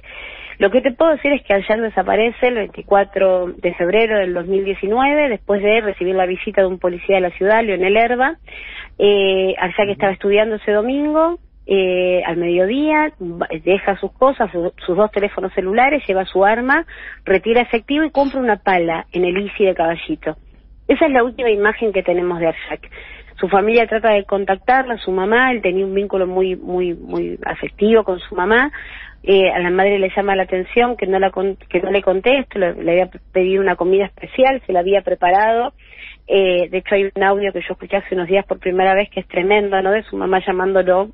Lo 0.58 0.70
que 0.70 0.80
te 0.80 0.92
puedo 0.92 1.12
decir 1.12 1.32
es 1.32 1.42
que 1.42 1.54
Arjac 1.54 1.80
desaparece 1.80 2.48
el 2.48 2.54
24 2.54 3.48
de 3.56 3.74
febrero 3.74 4.18
del 4.18 4.34
2019, 4.34 5.28
después 5.28 5.62
de 5.62 5.80
recibir 5.80 6.14
la 6.14 6.26
visita 6.26 6.60
de 6.62 6.68
un 6.68 6.78
policía 6.78 7.16
de 7.16 7.22
la 7.22 7.30
ciudad, 7.30 7.62
Leonel 7.64 7.96
Herba. 7.96 8.36
Eh, 8.98 9.54
Arjac 9.58 9.88
estaba 9.88 10.12
estudiando 10.12 10.56
ese 10.56 10.72
domingo, 10.72 11.38
eh, 11.66 12.22
al 12.26 12.36
mediodía, 12.36 13.12
deja 13.64 13.98
sus 13.98 14.12
cosas, 14.12 14.50
sus 14.52 14.96
dos 14.96 15.10
teléfonos 15.10 15.52
celulares, 15.54 16.02
lleva 16.06 16.24
su 16.26 16.44
arma, 16.44 16.86
retira 17.24 17.62
efectivo 17.62 18.04
y 18.04 18.10
compra 18.10 18.38
una 18.38 18.56
pala 18.56 19.06
en 19.12 19.24
el 19.24 19.38
ICI 19.38 19.66
de 19.66 19.74
Caballito. 19.74 20.36
Esa 20.86 21.06
es 21.06 21.12
la 21.12 21.24
última 21.24 21.50
imagen 21.50 21.92
que 21.92 22.02
tenemos 22.02 22.38
de 22.38 22.48
Arjac. 22.48 22.90
Su 23.38 23.48
familia 23.48 23.86
trata 23.86 24.10
de 24.10 24.24
contactarla, 24.24 24.98
su 24.98 25.10
mamá, 25.10 25.50
él 25.50 25.60
tenía 25.60 25.84
un 25.84 25.94
vínculo 25.94 26.26
muy, 26.26 26.56
muy, 26.56 26.94
muy 26.94 27.38
afectivo 27.44 28.04
con 28.04 28.20
su 28.20 28.34
mamá. 28.34 28.70
Eh, 29.22 29.50
a 29.50 29.58
la 29.58 29.70
madre 29.70 29.98
le 29.98 30.12
llama 30.14 30.36
la 30.36 30.42
atención 30.42 30.96
que 30.96 31.06
no, 31.06 31.18
la 31.18 31.32
que 31.68 31.80
no 31.80 31.90
le 31.90 32.02
conteste, 32.02 32.58
le, 32.58 32.90
había 32.90 33.08
pedido 33.32 33.62
una 33.62 33.74
comida 33.74 34.04
especial, 34.04 34.62
se 34.66 34.72
la 34.72 34.80
había 34.80 35.02
preparado. 35.02 35.72
Eh, 36.26 36.68
de 36.70 36.78
hecho, 36.78 36.94
hay 36.94 37.10
un 37.14 37.22
audio 37.22 37.52
que 37.52 37.60
yo 37.60 37.72
escuché 37.72 37.96
hace 37.96 38.14
unos 38.14 38.28
días 38.28 38.46
por 38.46 38.58
primera 38.58 38.94
vez 38.94 39.08
que 39.10 39.20
es 39.20 39.28
tremendo, 39.28 39.80
¿no? 39.82 39.92
De 39.92 40.02
su 40.04 40.16
mamá 40.16 40.40
llamándolo 40.46 41.10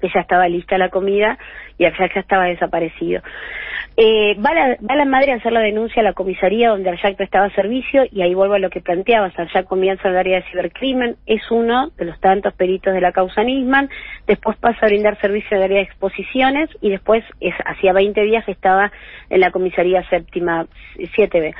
que 0.00 0.08
ya 0.12 0.20
estaba 0.20 0.48
lista 0.48 0.76
la 0.76 0.90
comida 0.90 1.38
y 1.78 1.84
al 1.84 1.96
ya 1.96 2.20
estaba 2.20 2.44
desaparecido. 2.44 3.22
Eh, 3.96 4.34
va, 4.44 4.52
la, 4.52 4.76
va 4.90 4.96
la 4.96 5.04
madre 5.04 5.32
a 5.32 5.36
hacer 5.36 5.52
la 5.52 5.60
denuncia 5.60 6.00
a 6.00 6.04
la 6.04 6.14
comisaría 6.14 6.70
donde 6.70 6.90
Arjac 6.90 7.16
prestaba 7.16 7.48
servicio 7.50 8.02
y 8.10 8.22
ahí 8.22 8.34
vuelvo 8.34 8.54
a 8.54 8.58
lo 8.58 8.68
que 8.68 8.80
planteabas, 8.80 9.38
Arjac 9.38 9.66
comienza 9.66 10.08
el 10.08 10.16
área 10.16 10.38
de 10.40 10.50
cibercrimen, 10.50 11.16
es 11.26 11.48
uno 11.52 11.90
de 11.96 12.06
los 12.06 12.18
tantos 12.18 12.52
peritos 12.54 12.92
de 12.92 13.00
la 13.00 13.12
causa 13.12 13.44
Nisman, 13.44 13.88
después 14.26 14.56
pasa 14.56 14.78
a 14.82 14.86
brindar 14.86 15.20
servicio 15.20 15.48
en 15.52 15.58
el 15.58 15.62
área 15.62 15.76
de 15.78 15.84
exposiciones 15.84 16.70
y 16.80 16.90
después 16.90 17.22
es, 17.38 17.54
hacía 17.64 17.92
20 17.92 18.20
días 18.22 18.44
que 18.44 18.52
estaba 18.52 18.90
en 19.30 19.38
la 19.38 19.52
comisaría 19.52 20.02
séptima 20.08 20.66
7B. 20.96 21.54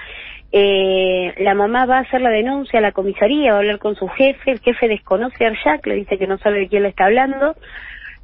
Eh, 0.51 1.35
la 1.39 1.55
mamá 1.55 1.87
va 1.87 1.99
a 1.99 2.01
hacer 2.01 2.21
la 2.21 2.31
denuncia 2.31 2.81
a 2.81 2.83
la 2.83 2.93
comisaría, 2.93 3.53
va 3.53 3.59
a 3.59 3.61
hablar 3.61 3.79
con 3.79 3.95
su 3.95 4.09
jefe, 4.09 4.51
el 4.51 4.61
jefe 4.61 4.89
desconoce 4.89 5.45
a 5.45 5.49
Arjac, 5.49 5.87
le 5.87 5.95
dice 5.95 6.19
que 6.19 6.27
no 6.27 6.39
sabe 6.39 6.61
de 6.61 6.69
quién 6.69 6.83
le 6.83 6.89
está 6.89 7.05
hablando, 7.05 7.55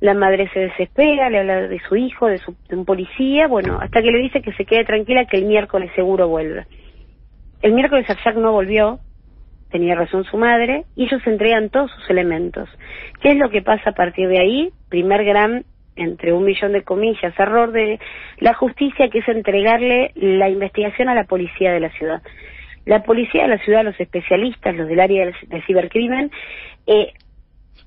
la 0.01 0.15
madre 0.15 0.49
se 0.53 0.61
desespera, 0.61 1.29
le 1.29 1.41
habla 1.41 1.69
de 1.69 1.79
su 1.81 1.95
hijo, 1.95 2.27
de, 2.27 2.39
su, 2.39 2.57
un 2.71 2.85
policía, 2.85 3.47
bueno, 3.47 3.79
hasta 3.81 4.03
que 4.03 4.11
le 4.11 4.19
dice 4.19 4.41
que 4.41 4.53
se 4.55 4.65
quede 4.65 4.85
tranquila 4.85 5.27
que 5.27 5.37
el 5.37 5.45
miércoles 5.45 5.91
seguro 5.95 6.29
vuelve. 6.29 6.67
El 7.61 7.73
miércoles 7.75 8.07
Jack 8.09 8.37
no 8.37 8.53
volvió, 8.53 9.01
tenía 9.71 9.95
razón 9.95 10.25
su 10.25 10.39
madre, 10.39 10.85
y 10.97 11.05
ellos 11.05 11.21
entregan 11.27 11.69
todos 11.69 11.91
sus 11.93 12.09
elementos. 12.09 12.69
¿Qué 13.21 13.33
es 13.33 13.37
lo 13.37 13.51
que 13.51 13.61
pasa 13.61 13.91
a 13.91 13.95
partir 13.95 14.29
de 14.29 14.39
ahí? 14.39 14.71
Primer 14.89 15.23
gran, 15.25 15.65
entre 15.97 16.33
un 16.33 16.45
millón 16.45 16.73
de 16.73 16.83
comillas, 16.83 17.39
error 17.39 17.71
de 17.71 18.01
la 18.39 18.55
justicia, 18.55 19.11
que 19.11 19.19
es 19.19 19.29
entregarle 19.29 20.13
la 20.15 20.49
investigación 20.49 21.11
a 21.11 21.15
la 21.15 21.25
policía 21.25 21.73
de 21.73 21.81
la 21.81 21.91
ciudad. 21.91 22.23
La 22.87 23.03
policía 23.03 23.43
de 23.43 23.49
la 23.49 23.59
ciudad, 23.59 23.85
los 23.85 24.01
especialistas, 24.01 24.75
los 24.75 24.89
del 24.89 25.01
área 25.01 25.27
del, 25.27 25.63
cibercrimen, 25.67 26.31
eh, 26.87 27.13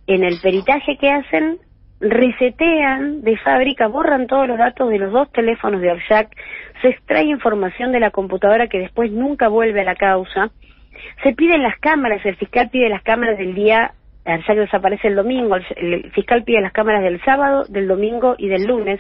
en 0.06 0.23
el 0.23 0.39
peritaje 0.39 0.97
que 0.97 1.10
hacen, 1.10 1.58
resetean 2.03 3.21
de 3.21 3.37
fábrica, 3.37 3.87
borran 3.87 4.27
todos 4.27 4.47
los 4.47 4.57
datos 4.57 4.89
de 4.89 4.99
los 4.99 5.11
dos 5.11 5.31
teléfonos 5.31 5.81
de 5.81 5.91
Arjac, 5.91 6.29
se 6.81 6.89
extrae 6.89 7.25
información 7.25 7.91
de 7.91 7.99
la 7.99 8.11
computadora 8.11 8.67
que 8.67 8.79
después 8.79 9.11
nunca 9.11 9.47
vuelve 9.47 9.81
a 9.81 9.85
la 9.85 9.95
causa, 9.95 10.51
se 11.23 11.33
piden 11.33 11.63
las 11.63 11.77
cámaras, 11.79 12.25
el 12.25 12.35
fiscal 12.35 12.69
pide 12.69 12.89
las 12.89 13.03
cámaras 13.03 13.37
del 13.37 13.55
día, 13.55 13.93
Arjac 14.25 14.57
desaparece 14.57 15.07
el 15.07 15.15
domingo, 15.15 15.55
el, 15.55 16.11
fiscal 16.11 16.43
pide 16.43 16.61
las 16.61 16.71
cámaras 16.71 17.03
del 17.03 17.21
sábado, 17.23 17.63
del 17.67 17.87
domingo 17.87 18.35
y 18.37 18.47
del 18.47 18.65
lunes, 18.65 18.99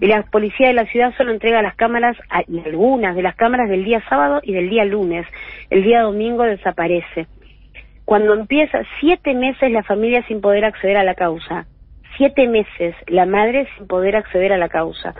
y 0.00 0.06
la 0.06 0.22
policía 0.22 0.68
de 0.68 0.74
la 0.74 0.86
ciudad 0.86 1.14
solo 1.16 1.32
entrega 1.32 1.62
las 1.62 1.76
cámaras, 1.76 2.16
y 2.48 2.60
algunas 2.60 3.14
de 3.14 3.22
las 3.22 3.36
cámaras 3.36 3.68
del 3.68 3.84
día 3.84 4.02
sábado 4.08 4.40
y 4.42 4.52
del 4.52 4.70
día 4.70 4.84
lunes, 4.84 5.26
el 5.70 5.82
día 5.84 6.02
domingo 6.02 6.44
desaparece. 6.44 7.26
Cuando 8.04 8.34
empieza 8.34 8.82
siete 9.00 9.34
meses 9.34 9.70
la 9.70 9.82
familia 9.82 10.24
sin 10.26 10.40
poder 10.40 10.64
acceder 10.64 10.96
a 10.96 11.04
la 11.04 11.14
causa, 11.14 11.66
siete 12.16 12.46
meses 12.48 12.94
la 13.06 13.26
madre 13.26 13.66
sin 13.76 13.86
poder 13.86 14.16
acceder 14.16 14.52
a 14.52 14.58
la 14.58 14.68
causa. 14.68 15.14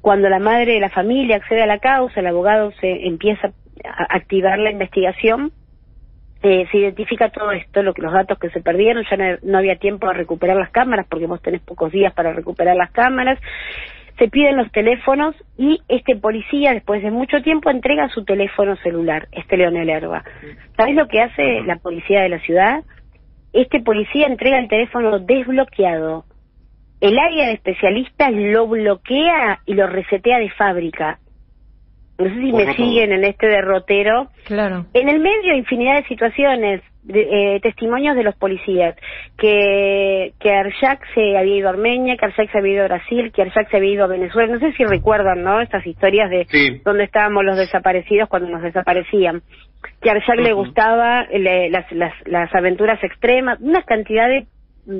Cuando 0.00 0.28
la 0.28 0.38
madre 0.38 0.74
de 0.74 0.80
la 0.80 0.90
familia 0.90 1.36
accede 1.36 1.62
a 1.62 1.66
la 1.66 1.78
causa, 1.78 2.20
el 2.20 2.26
abogado 2.26 2.72
se 2.80 3.06
empieza 3.06 3.52
a 3.84 4.16
activar 4.16 4.58
la 4.58 4.70
investigación, 4.70 5.52
eh, 6.42 6.66
se 6.70 6.76
identifica 6.76 7.30
todo 7.30 7.52
esto, 7.52 7.82
lo 7.82 7.94
que 7.94 8.02
los 8.02 8.12
datos 8.12 8.38
que 8.38 8.50
se 8.50 8.60
perdieron, 8.60 9.02
ya 9.10 9.38
no, 9.42 9.56
había 9.56 9.76
tiempo 9.76 10.08
de 10.08 10.12
recuperar 10.12 10.58
las 10.58 10.70
cámaras 10.70 11.06
porque 11.08 11.26
vos 11.26 11.40
tenés 11.40 11.62
pocos 11.62 11.90
días 11.90 12.12
para 12.12 12.34
recuperar 12.34 12.76
las 12.76 12.90
cámaras. 12.90 13.38
Se 14.18 14.28
piden 14.28 14.58
los 14.58 14.70
teléfonos 14.70 15.34
y 15.56 15.80
este 15.88 16.16
policía, 16.16 16.74
después 16.74 17.02
de 17.02 17.10
mucho 17.10 17.40
tiempo, 17.40 17.70
entrega 17.70 18.10
su 18.10 18.24
teléfono 18.26 18.76
celular, 18.76 19.26
este 19.32 19.56
Leonel 19.56 19.88
Herba. 19.88 20.22
¿Sabes 20.76 20.94
lo 20.94 21.08
que 21.08 21.22
hace 21.22 21.62
la 21.62 21.76
policía 21.76 22.20
de 22.20 22.28
la 22.28 22.38
ciudad? 22.40 22.84
Este 23.54 23.80
policía 23.80 24.26
entrega 24.26 24.58
el 24.58 24.68
teléfono 24.68 25.18
desbloqueado. 25.20 26.24
El 27.00 27.18
área 27.18 27.46
de 27.46 27.52
especialistas 27.52 28.32
lo 28.32 28.66
bloquea 28.66 29.60
y 29.64 29.74
lo 29.74 29.86
resetea 29.86 30.38
de 30.38 30.50
fábrica. 30.50 31.18
No 32.18 32.26
sé 32.26 32.34
si 32.34 32.52
me 32.52 32.74
siguen 32.74 33.12
en 33.12 33.24
este 33.24 33.46
derrotero. 33.46 34.28
Claro. 34.44 34.86
En 34.94 35.08
el 35.08 35.20
medio, 35.20 35.54
infinidad 35.54 35.96
de 35.96 36.08
situaciones, 36.08 36.82
de, 37.02 37.56
eh, 37.56 37.60
testimonios 37.60 38.16
de 38.16 38.22
los 38.22 38.34
policías, 38.36 38.96
que, 39.36 40.32
que 40.38 40.50
Arjac 40.50 41.00
se 41.14 41.36
había 41.36 41.56
ido 41.56 41.68
a 41.68 41.72
Armenia, 41.72 42.16
que 42.16 42.24
Arjac 42.24 42.50
se 42.50 42.58
había 42.58 42.74
ido 42.74 42.84
a 42.84 42.88
Brasil, 42.88 43.32
que 43.32 43.42
Arjac 43.42 43.70
se 43.70 43.76
había 43.76 43.92
ido 43.92 44.04
a 44.04 44.08
Venezuela. 44.08 44.54
No 44.54 44.60
sé 44.60 44.72
si 44.72 44.84
recuerdan, 44.84 45.42
¿no? 45.42 45.60
Estas 45.60 45.86
historias 45.86 46.30
de 46.30 46.80
dónde 46.84 47.04
estábamos 47.04 47.44
los 47.44 47.56
desaparecidos 47.56 48.28
cuando 48.28 48.48
nos 48.48 48.62
desaparecían 48.62 49.42
que 50.00 50.10
a 50.10 50.12
Arshak 50.12 50.38
le 50.38 50.52
gustaba 50.52 51.26
las, 51.32 51.92
las, 51.92 52.12
las, 52.26 52.54
aventuras 52.54 53.02
extremas, 53.02 53.60
una 53.60 53.82
cantidad 53.82 54.28
de, 54.28 54.46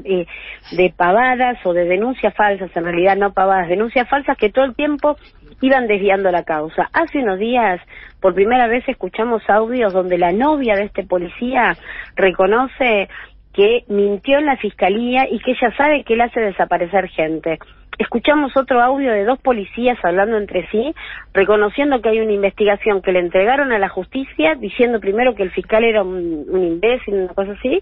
eh, 0.05 0.27
de 0.73 0.94
pavadas 0.97 1.59
o 1.64 1.73
de 1.73 1.85
denuncias 1.85 2.35
falsas, 2.35 2.70
en 2.77 2.85
realidad 2.85 3.16
no 3.16 3.33
pavadas, 3.33 3.68
denuncias 3.68 4.09
falsas 4.09 4.37
que 4.37 4.51
todo 4.51 4.64
el 4.64 4.75
tiempo 4.75 5.16
iban 5.61 5.87
desviando 5.87 6.31
la 6.31 6.44
causa. 6.44 6.88
Hace 6.92 7.18
unos 7.18 7.38
días, 7.38 7.81
por 8.20 8.35
primera 8.35 8.66
vez, 8.66 8.85
escuchamos 8.88 9.42
audios 9.49 9.92
donde 9.92 10.18
la 10.18 10.33
novia 10.33 10.75
de 10.75 10.85
este 10.85 11.05
policía 11.05 11.77
reconoce 12.16 13.09
que 13.53 13.85
mintió 13.88 14.38
en 14.38 14.47
la 14.47 14.57
fiscalía 14.57 15.29
y 15.31 15.38
que 15.38 15.53
ella 15.53 15.75
sabe 15.77 16.03
que 16.05 16.14
él 16.14 16.20
hace 16.20 16.40
desaparecer 16.40 17.09
gente. 17.09 17.59
Escuchamos 17.99 18.57
otro 18.57 18.81
audio 18.81 19.13
de 19.13 19.25
dos 19.25 19.39
policías 19.41 19.99
hablando 20.03 20.37
entre 20.37 20.69
sí, 20.71 20.95
reconociendo 21.33 22.01
que 22.01 22.11
hay 22.11 22.21
una 22.21 22.33
investigación 22.33 23.03
que 23.03 23.13
le 23.13 23.21
entregaron 23.21 23.73
a 23.73 23.79
la 23.79 23.89
justicia, 23.89 24.55
diciendo 24.55 25.01
primero 25.01 25.35
que 25.35 25.43
el 25.43 25.51
fiscal 25.51 25.85
era 25.85 26.03
un, 26.03 26.47
imbécil, 26.51 27.15
una 27.15 27.35
cosa 27.35 27.53
así, 27.53 27.81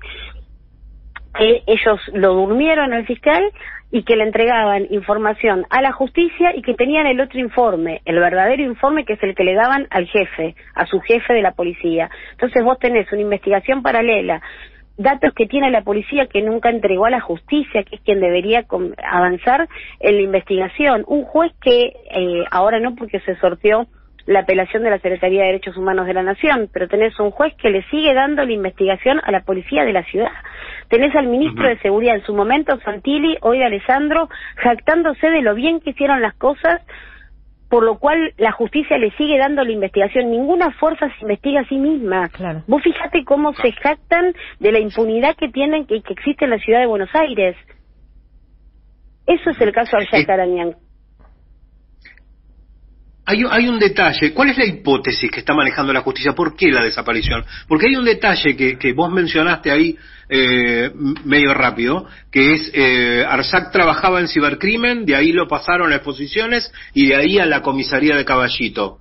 que 1.38 1.62
ellos 1.66 2.00
lo 2.12 2.34
durmieron 2.34 2.92
al 2.92 3.06
fiscal 3.06 3.42
y 3.90 4.04
que 4.04 4.16
le 4.16 4.24
entregaban 4.24 4.86
información 4.90 5.66
a 5.70 5.82
la 5.82 5.92
justicia 5.92 6.54
y 6.56 6.62
que 6.62 6.74
tenían 6.74 7.06
el 7.06 7.20
otro 7.20 7.38
informe, 7.38 8.00
el 8.04 8.18
verdadero 8.18 8.62
informe 8.62 9.04
que 9.04 9.14
es 9.14 9.22
el 9.22 9.34
que 9.34 9.44
le 9.44 9.54
daban 9.54 9.86
al 9.90 10.06
jefe, 10.06 10.54
a 10.74 10.86
su 10.86 11.00
jefe 11.00 11.34
de 11.34 11.42
la 11.42 11.52
policía. 11.52 12.10
Entonces 12.32 12.64
vos 12.64 12.78
tenés 12.78 13.10
una 13.12 13.20
investigación 13.20 13.82
paralela, 13.82 14.40
datos 14.96 15.32
que 15.34 15.46
tiene 15.46 15.70
la 15.70 15.82
policía 15.82 16.26
que 16.26 16.42
nunca 16.42 16.70
entregó 16.70 17.06
a 17.06 17.10
la 17.10 17.20
justicia, 17.20 17.82
que 17.82 17.96
es 17.96 18.02
quien 18.02 18.20
debería 18.20 18.64
avanzar 19.10 19.68
en 20.00 20.16
la 20.16 20.22
investigación. 20.22 21.04
Un 21.06 21.24
juez 21.24 21.52
que 21.62 21.92
eh, 22.10 22.44
ahora 22.50 22.80
no 22.80 22.94
porque 22.94 23.20
se 23.20 23.36
sorteó 23.36 23.86
la 24.26 24.40
apelación 24.40 24.82
de 24.82 24.90
la 24.90 24.98
Secretaría 24.98 25.40
de 25.40 25.46
Derechos 25.46 25.76
Humanos 25.76 26.06
de 26.06 26.14
la 26.14 26.22
Nación, 26.22 26.68
pero 26.72 26.88
tenés 26.88 27.18
un 27.18 27.30
juez 27.30 27.54
que 27.56 27.70
le 27.70 27.82
sigue 27.84 28.14
dando 28.14 28.44
la 28.44 28.52
investigación 28.52 29.20
a 29.22 29.32
la 29.32 29.40
policía 29.40 29.84
de 29.84 29.92
la 29.92 30.04
ciudad. 30.04 30.30
Tenés 30.88 31.14
al 31.16 31.26
ministro 31.26 31.66
de 31.66 31.78
Seguridad 31.78 32.16
en 32.16 32.24
su 32.24 32.34
momento, 32.34 32.78
Santilli, 32.80 33.36
hoy 33.40 33.62
Alessandro, 33.62 34.28
jactándose 34.56 35.28
de 35.28 35.42
lo 35.42 35.54
bien 35.54 35.80
que 35.80 35.90
hicieron 35.90 36.20
las 36.22 36.34
cosas, 36.34 36.82
por 37.72 37.84
lo 37.84 37.98
cual 37.98 38.34
la 38.36 38.52
justicia 38.52 38.98
le 38.98 39.12
sigue 39.12 39.38
dando 39.38 39.64
la 39.64 39.72
investigación. 39.72 40.30
Ninguna 40.30 40.72
fuerza 40.72 41.08
se 41.08 41.22
investiga 41.22 41.62
a 41.62 41.68
sí 41.70 41.76
misma. 41.76 42.28
Claro. 42.28 42.62
Vos 42.66 42.82
fíjate 42.82 43.24
cómo 43.24 43.54
se 43.54 43.72
jactan 43.72 44.34
de 44.60 44.72
la 44.72 44.78
impunidad 44.78 45.34
que 45.36 45.48
tienen 45.48 45.86
que, 45.86 46.02
que 46.02 46.12
existe 46.12 46.44
en 46.44 46.50
la 46.50 46.58
ciudad 46.58 46.80
de 46.80 46.86
Buenos 46.86 47.08
Aires. 47.14 47.56
Eso 49.26 49.48
es 49.48 49.58
el 49.62 49.72
caso 49.72 49.96
de 49.96 50.02
Arjak 50.02 50.28
Arañán. 50.28 50.76
Hay, 53.24 53.68
un 53.68 53.78
detalle. 53.78 54.32
¿Cuál 54.32 54.50
es 54.50 54.58
la 54.58 54.64
hipótesis 54.64 55.30
que 55.30 55.40
está 55.40 55.54
manejando 55.54 55.92
la 55.92 56.00
justicia? 56.00 56.32
¿Por 56.32 56.56
qué 56.56 56.72
la 56.72 56.82
desaparición? 56.82 57.44
Porque 57.68 57.86
hay 57.86 57.96
un 57.96 58.04
detalle 58.04 58.56
que, 58.56 58.76
que 58.76 58.92
vos 58.92 59.12
mencionaste 59.12 59.70
ahí 59.70 59.96
eh, 60.28 60.90
medio 61.24 61.54
rápido, 61.54 62.06
que 62.32 62.54
es 62.54 62.70
eh, 62.74 63.24
Arzac 63.28 63.70
trabajaba 63.70 64.18
en 64.18 64.26
cibercrimen, 64.26 65.06
de 65.06 65.14
ahí 65.14 65.30
lo 65.30 65.46
pasaron 65.46 65.92
a 65.92 65.96
exposiciones 65.96 66.72
y 66.94 67.08
de 67.08 67.16
ahí 67.16 67.38
a 67.38 67.46
la 67.46 67.62
comisaría 67.62 68.16
de 68.16 68.24
Caballito. 68.24 68.98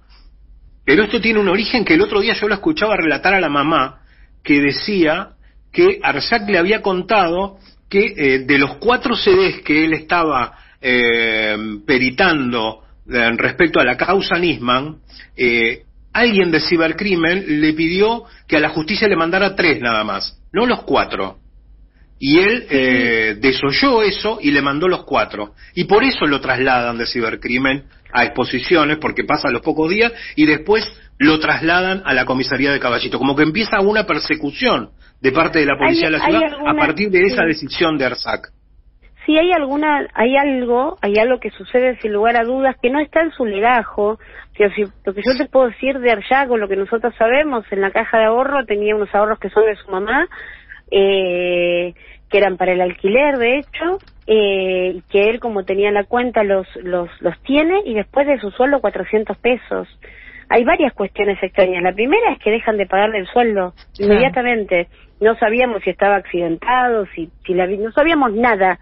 Pero 0.86 1.04
esto 1.04 1.20
tiene 1.20 1.40
un 1.40 1.50
origen 1.50 1.84
que 1.84 1.96
el 1.96 2.02
otro 2.02 2.22
día 2.22 2.34
yo 2.34 2.48
lo 2.48 2.54
escuchaba 2.54 2.98
relatar 2.98 3.34
a 3.34 3.42
la 3.42 3.50
mamá, 3.50 4.02
que 4.44 4.62
decía 4.62 5.30
que 5.72 6.00
Arzac 6.04 6.48
le 6.48 6.60
había 6.60 6.82
contado 6.82 7.58
que 7.90 8.14
eh, 8.18 8.40
de 8.40 8.58
los 8.58 8.76
cuatro 8.76 9.16
CDs 9.16 9.62
que 9.64 9.86
él 9.86 9.94
estaba 9.94 10.54
eh, 10.82 11.56
peritando 11.86 12.84
respecto 13.38 13.80
a 13.80 13.84
la 13.84 13.98
causa 13.98 14.38
Nisman, 14.38 14.98
eh, 15.36 15.84
alguien 16.14 16.52
de 16.52 16.60
cibercrimen 16.60 17.62
le 17.62 17.74
pidió 17.74 18.24
que 18.48 18.58
a 18.58 18.60
la 18.60 18.70
justicia 18.70 19.08
le 19.08 19.16
mandara 19.16 19.56
tres 19.56 19.82
nada 19.82 20.04
más, 20.04 20.40
no 20.52 20.66
los 20.66 20.84
cuatro. 20.84 21.38
Y 22.20 22.38
él 22.38 22.68
eh, 22.70 23.38
desoyó 23.40 24.04
eso 24.04 24.38
y 24.40 24.52
le 24.52 24.62
mandó 24.62 24.88
los 24.88 25.06
cuatro. 25.06 25.56
Y 25.74 25.86
por 25.86 26.04
eso 26.04 26.28
lo 26.28 26.40
trasladan 26.40 27.00
de 27.00 27.08
cibercrimen 27.08 27.86
a 28.14 28.26
exposiciones, 28.26 28.98
porque 29.00 29.24
pasa 29.24 29.50
los 29.50 29.64
pocos 29.64 29.90
días, 29.90 30.14
y 30.36 30.46
después 30.46 30.88
lo 31.18 31.40
trasladan 31.40 32.04
a 32.06 32.14
la 32.14 32.26
comisaría 32.26 32.72
de 32.72 32.80
Caballito. 32.80 33.18
Como 33.18 33.36
que 33.36 33.44
empieza 33.44 33.80
una 33.80 34.06
persecución 34.06 34.92
de 35.20 35.32
parte 35.32 35.60
de 35.60 35.66
la 35.66 35.78
policía 35.78 36.12
de 36.12 36.18
la 36.18 36.26
ciudad 36.26 36.42
a 36.68 36.76
partir 36.76 37.10
de 37.10 37.26
esa 37.26 37.44
decisión 37.44 37.98
de 37.98 38.06
Arzac 38.06 38.52
si 39.26 39.38
hay 39.38 39.52
alguna, 39.52 40.08
hay 40.14 40.36
algo, 40.36 40.98
hay 41.02 41.18
algo 41.18 41.40
que 41.40 41.52
sucede 41.52 41.98
sin 42.00 42.14
lugar 42.14 42.38
a 42.38 42.44
dudas 42.44 42.76
que 42.82 42.90
no 42.90 43.00
está 43.00 43.22
en 43.22 43.32
su 43.32 43.46
legajo. 43.46 44.20
Si, 44.58 44.84
lo 45.06 45.14
que 45.14 45.22
yo 45.26 45.38
te 45.38 45.50
puedo 45.50 45.70
decir 45.70 46.00
de 46.00 46.12
Aryago, 46.12 46.58
lo 46.58 46.68
que 46.68 46.76
nosotros 46.76 47.14
sabemos, 47.18 47.66
en 47.72 47.82
la 47.82 47.92
caja 47.92 48.20
de 48.20 48.26
ahorro 48.26 48.66
tenía 48.66 48.96
unos 48.96 49.14
ahorros 49.14 49.40
que 49.40 49.50
son 49.50 49.66
de 49.66 49.76
su 49.76 49.90
mamá, 49.92 50.28
eh, 50.92 51.94
que 52.30 52.38
eran 52.38 52.58
para 52.58 52.74
el 52.74 52.82
alquiler, 52.82 53.38
de 53.38 53.60
hecho, 53.60 53.98
eh, 54.28 55.02
que 55.10 55.30
él 55.30 55.40
como 55.40 55.66
tenía 55.66 55.92
la 55.92 56.04
cuenta 56.04 56.44
los, 56.44 56.68
los, 56.78 57.10
los 57.22 57.40
tiene 57.44 57.82
y 57.86 57.94
después 57.94 58.28
de 58.28 58.40
su 58.40 58.52
sueldo 58.52 58.82
400 58.82 59.38
pesos. 59.38 59.88
Hay 60.52 60.64
varias 60.64 60.94
cuestiones 60.94 61.42
extrañas. 61.42 61.82
La 61.82 61.94
primera 61.94 62.34
es 62.34 62.40
que 62.40 62.52
dejan 62.52 62.78
de 62.78 62.86
pagarle 62.86 63.20
el 63.20 63.28
sueldo 63.28 63.74
inmediatamente 63.98 64.88
no 65.22 65.36
sabíamos 65.36 65.84
si 65.84 65.92
estaba 65.92 66.16
accidentado, 66.16 67.06
si, 67.16 67.30
si 67.46 67.54
la, 67.54 67.68
no 67.68 67.92
sabíamos 67.92 68.34
nada, 68.34 68.80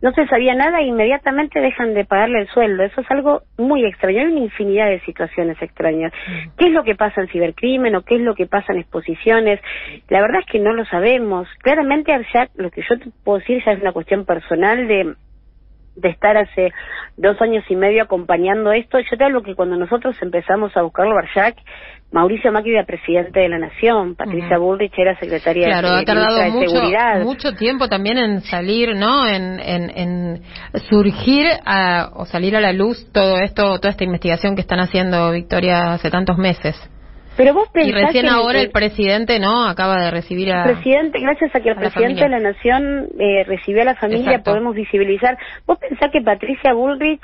no 0.00 0.12
se 0.12 0.24
sabía 0.28 0.54
nada 0.54 0.80
e 0.80 0.86
inmediatamente 0.86 1.60
dejan 1.60 1.94
de 1.94 2.04
pagarle 2.04 2.42
el 2.42 2.48
sueldo. 2.48 2.84
Eso 2.84 3.00
es 3.00 3.10
algo 3.10 3.42
muy 3.58 3.84
extraño. 3.84 4.20
Hay 4.20 4.26
una 4.26 4.40
infinidad 4.40 4.88
de 4.88 5.00
situaciones 5.00 5.60
extrañas. 5.60 6.12
Mm. 6.12 6.56
¿Qué 6.56 6.66
es 6.66 6.72
lo 6.72 6.84
que 6.84 6.94
pasa 6.94 7.20
en 7.20 7.28
cibercrimen 7.28 7.96
o 7.96 8.02
qué 8.02 8.14
es 8.14 8.20
lo 8.20 8.36
que 8.36 8.46
pasa 8.46 8.72
en 8.72 8.78
exposiciones? 8.78 9.60
La 10.08 10.20
verdad 10.20 10.40
es 10.40 10.46
que 10.46 10.60
no 10.60 10.72
lo 10.72 10.84
sabemos. 10.84 11.48
Claramente, 11.58 12.12
Arshak, 12.12 12.50
lo 12.54 12.70
que 12.70 12.82
yo 12.88 12.96
te 12.96 13.10
puedo 13.24 13.40
decir 13.40 13.60
ya 13.66 13.72
es 13.72 13.82
una 13.82 13.92
cuestión 13.92 14.24
personal 14.24 14.86
de 14.86 15.14
de 16.00 16.08
estar 16.08 16.36
hace 16.36 16.72
dos 17.16 17.40
años 17.40 17.64
y 17.68 17.76
medio 17.76 18.02
acompañando 18.02 18.72
esto. 18.72 18.98
Yo 18.98 19.16
te 19.16 19.24
hablo 19.24 19.42
que 19.42 19.54
cuando 19.54 19.76
nosotros 19.76 20.16
empezamos 20.22 20.76
a 20.76 20.82
buscarlo, 20.82 21.14
Barjac, 21.14 21.56
Mauricio 22.12 22.50
Macri 22.50 22.72
era 22.72 22.84
presidente 22.84 23.38
de 23.38 23.48
la 23.48 23.58
Nación, 23.58 24.16
Patricia 24.16 24.58
Bullrich 24.58 24.92
era 24.98 25.16
secretaria 25.18 25.66
claro, 25.66 25.90
de, 25.90 26.00
ha 26.00 26.04
tardado 26.04 26.50
mucho, 26.50 26.68
Seguridad. 26.68 27.20
mucho 27.22 27.52
tiempo 27.54 27.88
también 27.88 28.18
en 28.18 28.40
salir, 28.40 28.96
¿no? 28.96 29.26
En, 29.28 29.60
en, 29.60 29.90
en 29.90 30.42
surgir 30.88 31.46
a, 31.64 32.10
o 32.14 32.24
salir 32.24 32.56
a 32.56 32.60
la 32.60 32.72
luz 32.72 33.12
todo 33.12 33.38
esto, 33.38 33.78
toda 33.78 33.90
esta 33.90 34.02
investigación 34.02 34.56
que 34.56 34.62
están 34.62 34.80
haciendo 34.80 35.30
Victoria 35.30 35.92
hace 35.92 36.10
tantos 36.10 36.36
meses. 36.36 36.76
Pero 37.40 37.54
vos 37.54 37.70
y 37.74 37.90
recién 37.90 38.28
ahora 38.28 38.60
el, 38.60 38.70
presidente, 38.70 39.38
¿no? 39.38 39.64
Acaba 39.64 39.96
de 40.04 40.10
recibir 40.10 40.52
a. 40.52 40.64
El 40.64 40.74
presidente, 40.74 41.20
gracias 41.20 41.54
a 41.54 41.60
que 41.60 41.70
el 41.70 41.76
presidente 41.76 42.24
de 42.24 42.28
la 42.28 42.38
Nación 42.38 43.08
eh, 43.18 43.44
recibió 43.44 43.80
a 43.80 43.86
la 43.86 43.94
familia, 43.94 44.42
podemos 44.42 44.74
visibilizar. 44.74 45.38
Vos 45.66 45.78
pensás 45.78 46.10
que 46.12 46.20
Patricia 46.20 46.74
Bullrich 46.74 47.22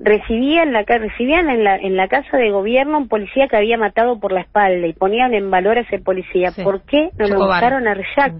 recibía 0.00 0.64
en 0.64 0.72
la 0.72 0.82
recibían 0.82 1.48
en 1.50 1.62
la 1.62 1.76
en 1.76 1.96
la 1.96 2.08
casa 2.08 2.36
de 2.36 2.50
gobierno 2.50 2.98
un 2.98 3.06
policía 3.06 3.46
que 3.46 3.56
había 3.56 3.78
matado 3.78 4.18
por 4.18 4.32
la 4.32 4.40
espalda 4.40 4.88
y 4.88 4.92
ponían 4.92 5.34
en 5.34 5.48
valor 5.52 5.78
a 5.78 5.82
ese 5.82 6.00
policía. 6.00 6.50
¿Por 6.64 6.82
qué 6.82 7.10
no 7.16 7.28
lo 7.28 7.46
buscaron 7.46 7.86
a 7.86 7.92
Arshak? 7.92 8.34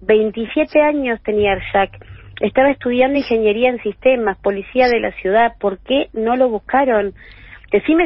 27 0.00 0.82
años 0.82 1.20
tenía 1.22 1.52
Arshak. 1.52 1.92
Estaba 2.40 2.70
estudiando 2.70 3.18
ingeniería 3.18 3.68
en 3.68 3.80
sistemas, 3.84 4.36
policía 4.38 4.88
de 4.88 4.98
la 4.98 5.12
ciudad. 5.12 5.52
¿Por 5.60 5.78
qué 5.78 6.08
no 6.12 6.34
lo 6.34 6.48
buscaron? 6.48 7.14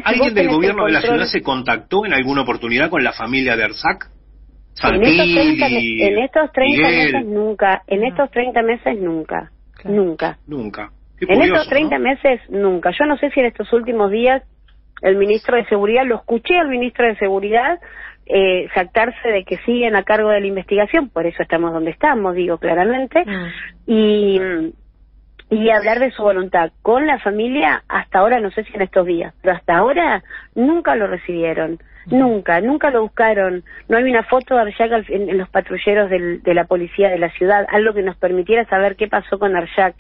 ¿Alguien 0.04 0.34
del 0.34 0.48
gobierno 0.48 0.86
de 0.86 0.92
la 0.92 1.00
ciudad 1.00 1.24
se 1.24 1.42
contactó 1.42 2.04
en 2.04 2.12
alguna 2.12 2.42
oportunidad 2.42 2.90
con 2.90 3.02
la 3.02 3.12
familia 3.12 3.56
de 3.56 3.64
Arzac? 3.64 4.10
En 4.82 6.18
estos 6.18 6.52
30, 6.52 6.88
meses 6.88 7.24
nunca, 7.26 7.82
en 7.86 8.02
ah. 8.02 8.08
estos 8.08 8.30
30 8.30 8.62
meses 8.62 8.98
nunca, 9.00 9.50
nunca. 9.84 10.38
Nunca. 10.46 10.90
en 11.20 11.42
estos 11.42 11.68
30 11.68 11.98
meses 11.98 12.40
nunca. 12.48 12.90
Yo 12.98 13.06
no 13.06 13.16
sé 13.16 13.30
si 13.30 13.40
en 13.40 13.46
estos 13.46 13.72
últimos 13.72 14.10
días 14.10 14.42
el 15.02 15.16
ministro 15.16 15.56
de 15.56 15.64
Seguridad, 15.66 16.04
lo 16.04 16.16
escuché 16.16 16.58
al 16.58 16.68
ministro 16.68 17.06
de 17.06 17.16
Seguridad 17.16 17.78
eh, 18.26 18.68
jactarse 18.74 19.28
de 19.28 19.44
que 19.44 19.58
siguen 19.58 19.96
a 19.96 20.02
cargo 20.02 20.30
de 20.30 20.40
la 20.40 20.46
investigación, 20.46 21.10
por 21.10 21.26
eso 21.26 21.42
estamos 21.42 21.72
donde 21.72 21.90
estamos, 21.90 22.34
digo 22.34 22.58
claramente, 22.58 23.22
ah. 23.26 23.48
y 23.86 24.40
y 25.54 25.70
hablar 25.70 26.00
de 26.00 26.10
su 26.10 26.22
voluntad 26.22 26.72
con 26.82 27.06
la 27.06 27.18
familia 27.18 27.84
hasta 27.88 28.18
ahora, 28.18 28.40
no 28.40 28.50
sé 28.50 28.64
si 28.64 28.74
en 28.74 28.82
estos 28.82 29.06
días, 29.06 29.32
pero 29.40 29.54
hasta 29.54 29.76
ahora 29.76 30.22
nunca 30.54 30.96
lo 30.96 31.06
recibieron, 31.06 31.78
nunca, 32.06 32.60
nunca 32.60 32.90
lo 32.90 33.02
buscaron. 33.02 33.62
No 33.88 33.96
hay 33.96 34.04
una 34.04 34.24
foto 34.24 34.54
de 34.54 34.62
Arshak 34.62 35.08
en, 35.08 35.38
los 35.38 35.48
patrulleros 35.48 36.10
de 36.10 36.54
la 36.54 36.64
policía 36.64 37.08
de 37.08 37.18
la 37.18 37.30
ciudad, 37.30 37.66
algo 37.70 37.94
que 37.94 38.02
nos 38.02 38.16
permitiera 38.16 38.64
saber 38.66 38.96
qué 38.96 39.06
pasó 39.06 39.38
con 39.38 39.54
Arshak. 39.54 39.94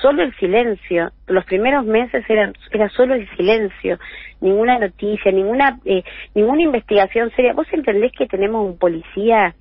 Solo 0.00 0.22
el 0.22 0.34
silencio, 0.36 1.10
los 1.26 1.44
primeros 1.44 1.84
meses 1.84 2.24
eran, 2.28 2.54
era 2.70 2.88
solo 2.90 3.14
el 3.14 3.28
silencio, 3.36 3.98
ninguna 4.40 4.78
noticia, 4.78 5.32
ninguna, 5.32 5.78
eh, 5.84 6.04
ninguna 6.34 6.62
investigación 6.62 7.30
seria. 7.34 7.52
¿Vos 7.52 7.66
entendés 7.72 8.12
que 8.12 8.26
tenemos 8.26 8.64
un 8.64 8.78
policía 8.78 9.54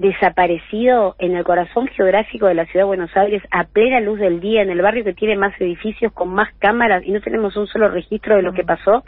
desaparecido 0.00 1.14
en 1.18 1.36
el 1.36 1.44
corazón 1.44 1.86
geográfico 1.88 2.46
de 2.46 2.54
la 2.54 2.64
ciudad 2.64 2.84
de 2.84 2.88
Buenos 2.88 3.14
Aires 3.14 3.42
a 3.50 3.64
plena 3.64 4.00
luz 4.00 4.18
del 4.18 4.40
día, 4.40 4.62
en 4.62 4.70
el 4.70 4.80
barrio 4.80 5.04
que 5.04 5.12
tiene 5.12 5.36
más 5.36 5.52
edificios, 5.60 6.10
con 6.14 6.30
más 6.30 6.48
cámaras 6.58 7.02
y 7.04 7.12
no 7.12 7.20
tenemos 7.20 7.54
un 7.54 7.66
solo 7.66 7.90
registro 7.90 8.36
de 8.36 8.42
lo 8.42 8.54
que 8.54 8.64
pasó? 8.64 9.04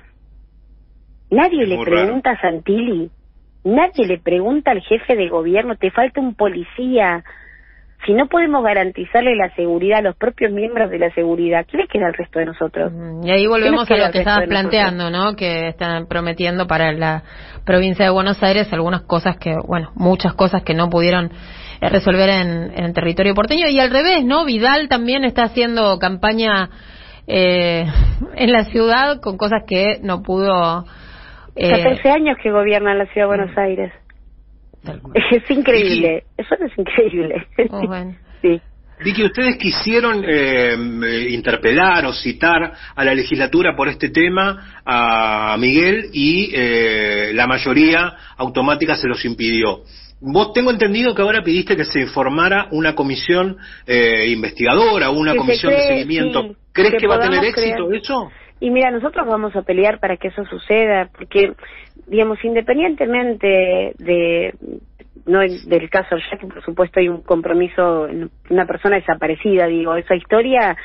Nadie 1.31 1.67
le 1.67 1.83
pregunta 1.83 2.33
a 2.33 2.41
Santilli, 2.43 3.11
nadie 3.65 4.07
le 4.07 4.19
pregunta 4.19 4.71
al 4.71 4.83
jefe 4.83 5.17
de 5.17 5.31
gobierno, 5.31 5.77
te 5.77 5.91
falta 5.91 6.21
un 6.21 6.35
policía, 6.35 7.25
si 8.07 8.15
no 8.15 8.27
podemos 8.27 8.65
garantizarle 8.65 9.37
la 9.37 9.55
seguridad 9.55 10.01
a 10.01 10.03
los 10.03 10.17
propios 10.17 10.53
miembros 10.53 10.91
de 10.91 10.99
la 10.99 11.11
seguridad, 11.15 11.67
¿qué 11.71 11.77
le 11.77 11.87
queda 11.87 12.07
al 12.07 12.15
resto 12.15 12.39
de 12.39 12.47
nosotros? 12.47 12.93
Y 13.23 13.31
ahí 13.31 13.47
volvemos 13.47 13.91
a 13.91 13.97
lo 13.97 14.11
que 14.11 14.19
estabas 14.19 14.49
planteando, 14.49 15.11
¿no? 15.11 15.37
Que 15.37 15.69
están 15.69 16.07
prometiendo 16.07 16.67
para 16.67 16.93
la 16.93 17.23
provincia 17.65 18.05
de 18.05 18.11
Buenos 18.11 18.43
Aires 18.43 18.73
algunas 18.73 19.03
cosas 19.03 19.37
que, 19.39 19.55
bueno, 19.67 19.93
muchas 19.95 20.35
cosas 20.35 20.63
que 20.63 20.75
no 20.75 20.91
pudieron 20.91 21.31
resolver 21.81 22.29
en, 22.29 22.73
en, 22.77 22.93
territorio 22.93 23.35
porteño. 23.35 23.69
Y 23.69 23.79
al 23.79 23.91
revés, 23.91 24.25
¿no? 24.25 24.45
Vidal 24.45 24.89
también 24.89 25.25
está 25.25 25.45
haciendo 25.45 25.99
campaña 25.99 26.71
eh, 27.27 27.87
en 28.35 28.53
la 28.53 28.65
ciudad 28.65 29.21
con 29.21 29.37
cosas 29.37 29.63
que 29.67 29.99
no 30.03 30.23
pudo. 30.23 30.85
Eh, 31.55 31.71
14 31.71 32.11
años 32.11 32.37
que 32.43 32.51
gobierna 32.51 32.95
la 32.95 33.07
ciudad 33.07 33.29
de 33.29 33.37
Buenos 33.37 33.59
Aires. 33.59 33.93
Es 35.15 35.51
increíble, 35.51 36.25
eso 36.37 36.55
es 36.55 36.77
increíble. 36.77 37.47
Oh, 37.71 37.87
bueno. 37.87 38.17
sí. 38.43 38.61
que 39.13 39.25
ustedes 39.25 39.57
quisieron 39.57 40.25
eh, 40.27 41.29
interpelar 41.31 42.05
o 42.07 42.13
citar 42.13 42.73
a 42.95 43.05
la 43.05 43.15
legislatura 43.15 43.77
por 43.77 43.89
este 43.89 44.11
tema 44.11 44.83
a 44.85 45.57
Miguel 45.59 46.11
y 46.13 46.51
eh, 46.53 47.31
la 47.35 47.47
mayoría 47.47 48.13
automática 48.37 48.97
se 48.97 49.07
los 49.07 49.25
impidió. 49.25 49.83
Vos 50.21 50.53
tengo 50.53 50.71
entendido 50.71 51.15
que 51.15 51.23
ahora 51.23 51.43
pidiste 51.43 51.77
que 51.77 51.85
se 51.85 52.01
informara 52.01 52.69
una 52.71 52.95
comisión 52.95 53.57
eh, 53.87 54.29
investigadora, 54.29 55.11
una 55.11 55.35
comisión 55.35 55.73
de 55.73 55.81
seguimiento. 55.81 56.57
¿Crees 56.73 56.95
que, 56.99 57.07
va 57.09 57.17
a 57.17 57.21
tener 57.21 57.45
éxito 57.45 57.93
eso? 57.93 58.31
Y 58.63 58.71
mira, 58.71 58.93
nosotros 58.93 59.27
vamos 59.27 59.57
a 59.57 59.63
pelear 59.63 59.99
para 59.99 60.17
que 60.19 60.29
eso 60.29 60.45
suceda, 60.45 61.11
porque, 61.19 61.53
digamos, 62.07 62.39
independientemente 62.45 63.93
de, 63.99 64.55
no 65.27 65.41
del 65.41 65.91
caso 65.91 66.17
ya 66.17 66.39
que 66.39 66.47
por 66.47 66.65
supuesto 66.65 67.01
hay 67.01 67.09
un 67.09 67.23
compromiso, 67.23 68.07
una 68.51 68.67
persona 68.67 69.01
desaparecida, 69.01 69.67
digo, 69.67 69.97
esa 69.97 70.15
historia, 70.15 70.77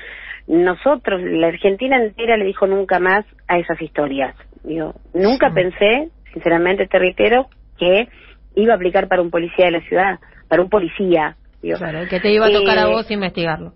nosotros, 0.48 1.22
la 1.22 1.50
Argentina 1.50 1.98
entera 1.98 2.36
le 2.36 2.46
dijo 2.46 2.66
nunca 2.66 2.98
más 2.98 3.26
a 3.48 3.60
esas 3.60 3.80
historias. 3.80 4.36
Digo, 4.64 4.96
nunca 5.14 5.52
pensé, 5.54 6.10
sinceramente 6.34 6.88
te 6.88 6.98
reitero, 6.98 7.46
que 7.78 8.08
iba 8.56 8.74
a 8.74 8.78
aplicar 8.78 9.08
para 9.08 9.22
un 9.22 9.30
policía 9.30 9.66
de 9.66 9.72
la 9.74 9.82
ciudad, 9.82 10.20
para 10.48 10.64
un 10.64 10.70
policía. 10.70 11.36
claro, 11.62 12.08
que 12.10 12.20
te 12.20 12.32
iba 12.32 12.48
a 12.48 12.52
tocar 12.52 12.80
a 12.80 12.90
eh, 12.90 12.92
vos 12.92 13.12
investigarlo. 13.12 13.74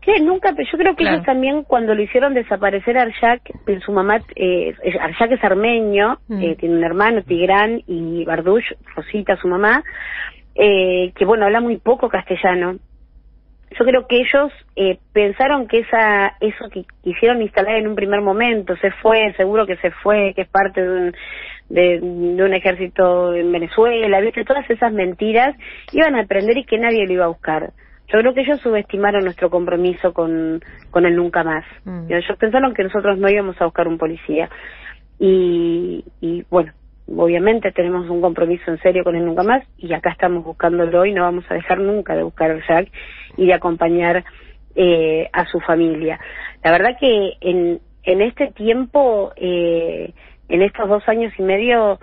Que 0.00 0.20
nunca, 0.20 0.52
pero 0.56 0.68
yo 0.70 0.78
creo 0.78 0.96
que 0.96 1.04
ellos 1.04 1.24
también 1.24 1.64
cuando 1.64 1.94
lo 1.94 2.02
hicieron 2.02 2.34
desaparecer 2.34 2.96
a 2.96 3.02
Arshak, 3.02 3.42
su 3.84 3.92
mamá, 3.92 4.20
eh, 4.34 4.74
Arshak 5.00 5.32
es 5.32 5.44
armenio, 5.44 6.18
mm. 6.28 6.42
eh, 6.42 6.56
tiene 6.58 6.76
un 6.76 6.84
hermano, 6.84 7.22
Tigrán, 7.22 7.82
y 7.86 8.24
Bardush, 8.24 8.72
Rosita, 8.96 9.36
su 9.36 9.48
mamá, 9.48 9.82
eh, 10.54 11.12
que 11.14 11.24
bueno, 11.24 11.44
habla 11.44 11.60
muy 11.60 11.76
poco 11.76 12.08
castellano. 12.08 12.76
Yo 13.78 13.84
creo 13.86 14.06
que 14.06 14.16
ellos 14.16 14.52
eh, 14.76 14.98
pensaron 15.12 15.66
que 15.66 15.80
esa 15.80 16.36
eso 16.40 16.68
que 16.70 16.84
quisieron 17.02 17.40
instalar 17.40 17.76
en 17.76 17.88
un 17.88 17.94
primer 17.94 18.20
momento 18.20 18.76
se 18.76 18.90
fue, 18.90 19.32
seguro 19.36 19.66
que 19.66 19.76
se 19.76 19.90
fue, 19.90 20.34
que 20.34 20.42
es 20.42 20.48
parte 20.48 20.82
de 20.82 20.88
un, 20.90 21.14
de, 21.70 22.00
un 22.02 22.52
ejército 22.52 23.34
en 23.34 23.50
Venezuela, 23.50 24.20
¿viste? 24.20 24.44
Todas 24.44 24.68
esas 24.68 24.92
mentiras 24.92 25.56
iban 25.92 26.16
a 26.16 26.22
aprender 26.22 26.58
y 26.58 26.64
que 26.64 26.78
nadie 26.78 27.06
lo 27.06 27.12
iba 27.14 27.24
a 27.24 27.28
buscar. 27.28 27.72
Yo 28.12 28.18
creo 28.18 28.34
que 28.34 28.42
ellos 28.42 28.60
subestimaron 28.60 29.24
nuestro 29.24 29.48
compromiso 29.48 30.12
con, 30.12 30.60
con 30.90 31.06
el 31.06 31.16
nunca 31.16 31.42
más. 31.42 31.64
Mm. 31.84 32.12
Ellos 32.12 32.36
pensaron 32.38 32.74
que 32.74 32.84
nosotros 32.84 33.18
no 33.18 33.28
íbamos 33.28 33.60
a 33.60 33.64
buscar 33.64 33.88
un 33.88 33.96
policía. 33.96 34.50
Y, 35.18 36.04
y 36.20 36.44
bueno, 36.50 36.72
obviamente 37.16 37.72
tenemos 37.72 38.08
un 38.10 38.20
compromiso 38.20 38.70
en 38.70 38.78
serio 38.78 39.04
con 39.04 39.16
el 39.16 39.24
nunca 39.24 39.42
más 39.42 39.64
y 39.78 39.92
acá 39.92 40.10
estamos 40.10 40.44
buscándolo 40.44 41.04
y 41.06 41.12
no 41.12 41.22
vamos 41.22 41.44
a 41.48 41.54
dejar 41.54 41.78
nunca 41.78 42.14
de 42.14 42.22
buscar 42.22 42.50
al 42.50 42.62
Jack 42.66 42.88
y 43.36 43.46
de 43.46 43.54
acompañar 43.54 44.24
eh, 44.74 45.28
a 45.32 45.46
su 45.46 45.60
familia. 45.60 46.18
La 46.62 46.72
verdad 46.72 46.96
que 46.98 47.34
en, 47.40 47.80
en 48.02 48.22
este 48.22 48.48
tiempo 48.48 49.32
eh, 49.36 50.12
en 50.48 50.62
estos 50.62 50.88
dos 50.88 51.08
años 51.08 51.32
y 51.38 51.42
medio 51.42 51.98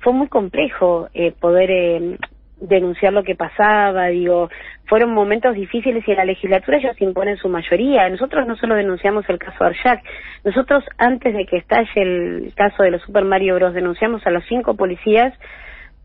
fue 0.00 0.12
muy 0.12 0.28
complejo 0.28 1.08
eh, 1.14 1.32
poder 1.32 1.70
eh, 1.70 2.18
denunciar 2.60 3.12
lo 3.12 3.24
que 3.24 3.34
pasaba, 3.34 4.06
digo, 4.06 4.48
fueron 4.86 5.12
momentos 5.12 5.54
difíciles 5.54 6.06
y 6.06 6.10
en 6.10 6.16
la 6.16 6.24
legislatura 6.24 6.78
ellos 6.78 7.00
imponen 7.00 7.36
su 7.36 7.48
mayoría. 7.48 8.08
Nosotros 8.08 8.46
no 8.46 8.56
solo 8.56 8.74
denunciamos 8.74 9.28
el 9.28 9.38
caso 9.38 9.64
Arshak, 9.64 10.02
nosotros 10.44 10.84
antes 10.98 11.34
de 11.34 11.46
que 11.46 11.58
estalle 11.58 11.90
el 11.96 12.52
caso 12.54 12.82
de 12.82 12.92
los 12.92 13.02
Super 13.02 13.24
Mario 13.24 13.56
Bros. 13.56 13.74
denunciamos 13.74 14.26
a 14.26 14.30
los 14.30 14.44
cinco 14.48 14.74
policías 14.74 15.32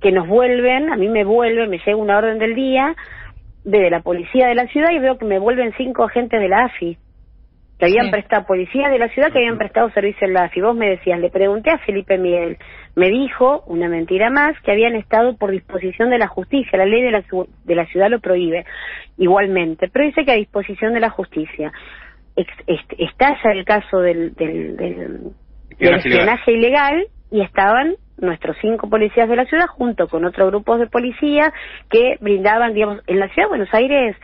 que 0.01 0.12
nos 0.12 0.27
vuelven, 0.27 0.91
a 0.91 0.95
mí 0.95 1.09
me 1.09 1.23
vuelven, 1.23 1.69
me 1.69 1.79
llega 1.79 1.95
una 1.95 2.17
orden 2.17 2.39
del 2.39 2.55
día 2.55 2.95
de 3.63 3.89
la 3.89 3.99
policía 4.01 4.47
de 4.47 4.55
la 4.55 4.67
ciudad 4.67 4.91
y 4.91 4.99
veo 4.99 5.17
que 5.17 5.25
me 5.25 5.39
vuelven 5.39 5.73
cinco 5.77 6.05
agentes 6.05 6.39
de 6.39 6.47
la 6.47 6.65
AFI 6.65 6.97
que 7.79 7.85
habían 7.85 8.11
prestado, 8.11 8.45
policías 8.45 8.91
de 8.91 8.99
la 8.99 9.07
ciudad 9.07 9.31
que 9.31 9.37
habían 9.37 9.57
prestado 9.57 9.89
servicio 9.91 10.27
en 10.27 10.33
la 10.33 10.43
AFI. 10.43 10.59
Vos 10.59 10.75
me 10.75 10.89
decías, 10.89 11.17
le 11.17 11.29
pregunté 11.29 11.71
a 11.71 11.77
Felipe 11.79 12.17
Miguel, 12.17 12.57
me 12.95 13.09
dijo, 13.09 13.63
una 13.67 13.87
mentira 13.87 14.29
más, 14.29 14.59
que 14.61 14.71
habían 14.71 14.95
estado 14.95 15.37
por 15.37 15.51
disposición 15.51 16.09
de 16.09 16.17
la 16.17 16.27
justicia, 16.27 16.77
la 16.77 16.85
ley 16.85 17.01
de 17.01 17.11
la, 17.11 17.23
de 17.63 17.75
la 17.75 17.85
ciudad 17.85 18.09
lo 18.09 18.19
prohíbe, 18.19 18.65
igualmente, 19.17 19.87
pero 19.87 20.05
dice 20.05 20.25
que 20.25 20.31
a 20.33 20.35
disposición 20.35 20.93
de 20.93 20.99
la 20.99 21.09
justicia. 21.09 21.71
está 22.35 23.37
ya 23.41 23.51
el 23.51 23.63
caso 23.63 23.99
del, 23.99 24.35
del, 24.35 24.75
del, 24.75 25.33
espionaje 25.79 26.51
ilegal 26.51 27.07
y 27.31 27.41
estaban 27.41 27.95
nuestros 28.17 28.57
cinco 28.59 28.89
policías 28.89 29.29
de 29.29 29.37
la 29.37 29.45
ciudad 29.45 29.67
junto 29.67 30.09
con 30.09 30.25
otros 30.25 30.49
grupos 30.49 30.79
de 30.79 30.87
policía 30.87 31.53
que 31.89 32.17
brindaban, 32.19 32.73
digamos, 32.73 33.01
en 33.07 33.19
la 33.19 33.29
ciudad 33.29 33.47
de 33.47 33.55
Buenos 33.55 33.73
Aires 33.73 34.17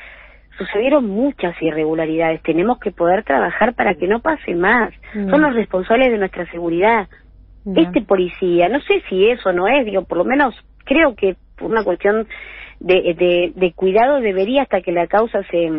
sucedieron 0.57 1.07
muchas 1.07 1.59
irregularidades. 1.61 2.41
Tenemos 2.43 2.79
que 2.79 2.91
poder 2.91 3.23
trabajar 3.23 3.73
para 3.73 3.95
que 3.95 4.07
no 4.07 4.21
pase 4.21 4.55
más. 4.55 4.93
Mm. 5.13 5.29
Son 5.29 5.41
los 5.41 5.53
responsables 5.53 6.11
de 6.11 6.17
nuestra 6.17 6.49
seguridad. 6.51 7.07
Este 7.75 8.01
policía, 8.01 8.69
no 8.69 8.79
sé 8.81 9.01
si 9.09 9.27
eso 9.27 9.51
no 9.51 9.67
es, 9.67 9.85
digo, 9.85 10.03
por 10.03 10.19
lo 10.19 10.23
menos 10.23 10.53
creo 10.83 11.15
que 11.15 11.35
por 11.57 11.71
una 11.71 11.83
cuestión 11.83 12.27
de, 12.79 13.15
de, 13.17 13.53
de 13.55 13.73
cuidado 13.73 14.19
debería 14.21 14.61
hasta 14.61 14.81
que 14.81 14.91
la 14.91 15.07
causa 15.07 15.41
se, 15.49 15.71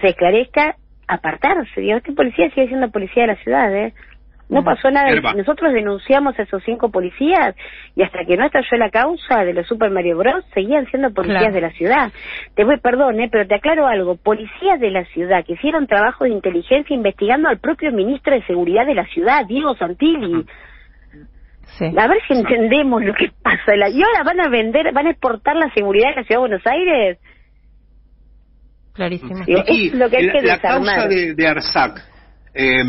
se 0.00 0.06
esclarezca 0.06 0.76
apartarse. 1.08 1.80
Digo, 1.80 1.96
este 1.96 2.12
policía 2.12 2.48
sigue 2.50 2.68
siendo 2.68 2.92
policía 2.92 3.24
de 3.24 3.26
la 3.26 3.36
ciudad, 3.36 3.74
¿eh? 3.74 3.92
No 4.48 4.62
pasó 4.62 4.90
nada. 4.90 5.10
Nosotros 5.34 5.72
denunciamos 5.72 6.38
a 6.38 6.42
esos 6.42 6.62
cinco 6.64 6.90
policías 6.90 7.56
y 7.96 8.02
hasta 8.02 8.24
que 8.26 8.36
no 8.36 8.44
estalló 8.44 8.76
la 8.76 8.90
causa 8.90 9.44
de 9.44 9.54
los 9.54 9.66
Super 9.66 9.90
Mario 9.90 10.18
Bros. 10.18 10.44
seguían 10.52 10.86
siendo 10.90 11.12
policías 11.12 11.52
de 11.52 11.60
la 11.60 11.70
ciudad. 11.70 12.12
Te 12.54 12.64
voy, 12.64 12.78
perdón, 12.78 13.20
¿eh? 13.20 13.28
pero 13.30 13.46
te 13.46 13.54
aclaro 13.54 13.86
algo. 13.86 14.16
Policías 14.16 14.78
de 14.80 14.90
la 14.90 15.04
ciudad 15.06 15.44
que 15.44 15.54
hicieron 15.54 15.86
trabajo 15.86 16.24
de 16.24 16.30
inteligencia 16.30 16.94
investigando 16.94 17.48
al 17.48 17.58
propio 17.58 17.90
ministro 17.92 18.34
de 18.34 18.44
Seguridad 18.44 18.86
de 18.86 18.94
la 18.94 19.06
ciudad, 19.06 19.46
Diego 19.46 19.74
Santilli. 19.76 20.44
A 21.80 22.06
ver 22.06 22.18
si 22.28 22.34
entendemos 22.34 23.02
lo 23.02 23.14
que 23.14 23.30
pasa. 23.42 23.74
Y 23.74 24.02
ahora 24.02 24.22
van 24.24 24.40
a 24.40 24.48
vender, 24.48 24.92
van 24.92 25.06
a 25.06 25.10
exportar 25.10 25.56
la 25.56 25.72
seguridad 25.72 26.10
de 26.10 26.16
la 26.16 26.24
ciudad 26.24 26.40
de 26.40 26.48
Buenos 26.48 26.66
Aires. 26.66 27.18
Clarísimo. 28.92 29.44
es 29.46 29.94
lo 29.94 30.08
que 30.08 30.18
hay 30.18 30.30
que 30.30 30.42
la, 30.42 30.54
la 30.54 30.60
causa 30.60 31.08
de, 31.08 31.34
de 31.34 31.46
Arsac. 31.48 32.00
Eh, 32.54 32.84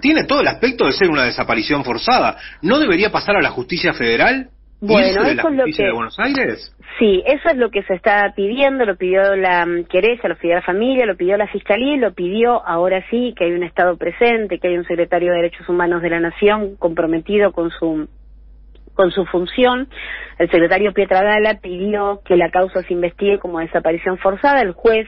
tiene 0.00 0.24
todo 0.24 0.40
el 0.40 0.48
aspecto 0.48 0.86
de 0.86 0.92
ser 0.92 1.10
una 1.10 1.24
desaparición 1.24 1.84
forzada. 1.84 2.36
¿No 2.62 2.78
debería 2.78 3.10
pasar 3.10 3.36
a 3.36 3.42
la 3.42 3.50
justicia 3.50 3.92
federal? 3.92 4.48
Bueno, 4.80 5.24
de 5.24 5.34
la 5.34 5.42
justicia 5.42 5.86
de 5.86 5.92
Buenos 5.92 6.18
Aires? 6.18 6.74
Sí, 6.98 7.22
eso 7.26 7.48
es 7.48 7.56
lo 7.56 7.70
que 7.70 7.82
se 7.82 7.94
está 7.94 8.32
pidiendo, 8.36 8.84
lo 8.84 8.96
pidió 8.96 9.34
la 9.34 9.66
mm, 9.66 9.84
querella, 9.84 10.28
lo 10.28 10.36
pidió 10.36 10.54
la 10.56 10.62
familia, 10.62 11.06
lo 11.06 11.16
pidió 11.16 11.36
la 11.36 11.48
fiscalía 11.48 11.94
y 11.94 11.98
lo 11.98 12.12
pidió 12.12 12.64
ahora 12.66 13.04
sí 13.10 13.34
que 13.36 13.46
hay 13.46 13.52
un 13.52 13.64
Estado 13.64 13.96
presente, 13.96 14.58
que 14.58 14.68
hay 14.68 14.76
un 14.76 14.84
secretario 14.84 15.30
de 15.30 15.38
Derechos 15.38 15.68
Humanos 15.68 16.02
de 16.02 16.10
la 16.10 16.20
Nación 16.20 16.76
comprometido 16.76 17.52
con 17.52 17.70
su 17.70 18.08
con 18.94 19.10
su 19.10 19.24
función. 19.26 19.88
El 20.38 20.50
secretario 20.50 20.92
Pietradala 20.92 21.60
pidió 21.60 22.20
que 22.24 22.36
la 22.36 22.50
causa 22.50 22.82
se 22.82 22.92
investigue 22.92 23.38
como 23.38 23.60
desaparición 23.60 24.18
forzada. 24.18 24.60
El 24.60 24.72
juez 24.72 25.06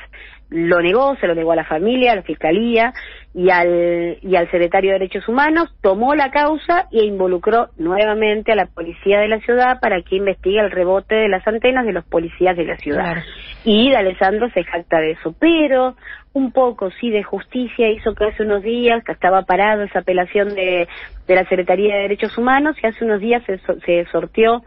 lo 0.48 0.80
negó, 0.80 1.16
se 1.16 1.26
lo 1.26 1.34
negó 1.34 1.52
a 1.52 1.56
la 1.56 1.64
familia, 1.64 2.12
a 2.12 2.16
la 2.16 2.22
fiscalía 2.22 2.92
y 3.34 3.50
al, 3.50 4.18
y 4.22 4.36
al 4.36 4.50
secretario 4.50 4.92
de 4.92 5.00
Derechos 5.00 5.28
Humanos, 5.28 5.74
tomó 5.82 6.14
la 6.14 6.30
causa 6.30 6.86
e 6.92 7.04
involucró 7.04 7.68
nuevamente 7.76 8.52
a 8.52 8.56
la 8.56 8.66
policía 8.66 9.18
de 9.18 9.28
la 9.28 9.40
ciudad 9.40 9.80
para 9.80 10.00
que 10.02 10.16
investigue 10.16 10.60
el 10.60 10.70
rebote 10.70 11.14
de 11.16 11.28
las 11.28 11.46
antenas 11.46 11.84
de 11.84 11.92
los 11.92 12.04
policías 12.04 12.56
de 12.56 12.64
la 12.64 12.76
ciudad. 12.76 13.16
Y 13.64 13.92
Alessandro 13.92 14.48
se 14.54 14.62
jacta 14.62 15.00
de 15.00 15.12
eso, 15.12 15.34
pero 15.38 15.96
un 16.32 16.52
poco, 16.52 16.90
sí, 17.00 17.10
de 17.10 17.22
justicia 17.22 17.88
hizo 17.88 18.14
que 18.14 18.26
hace 18.26 18.42
unos 18.42 18.62
días, 18.62 19.02
que 19.04 19.12
estaba 19.12 19.42
parado 19.42 19.82
esa 19.82 20.00
apelación 20.00 20.54
de, 20.54 20.86
de 21.26 21.34
la 21.34 21.44
Secretaría 21.48 21.96
de 21.96 22.02
Derechos 22.02 22.36
Humanos, 22.38 22.76
y 22.82 22.86
hace 22.86 23.04
unos 23.04 23.20
días 23.20 23.42
se, 23.44 23.58
se 23.58 24.04
sorteó 24.12 24.62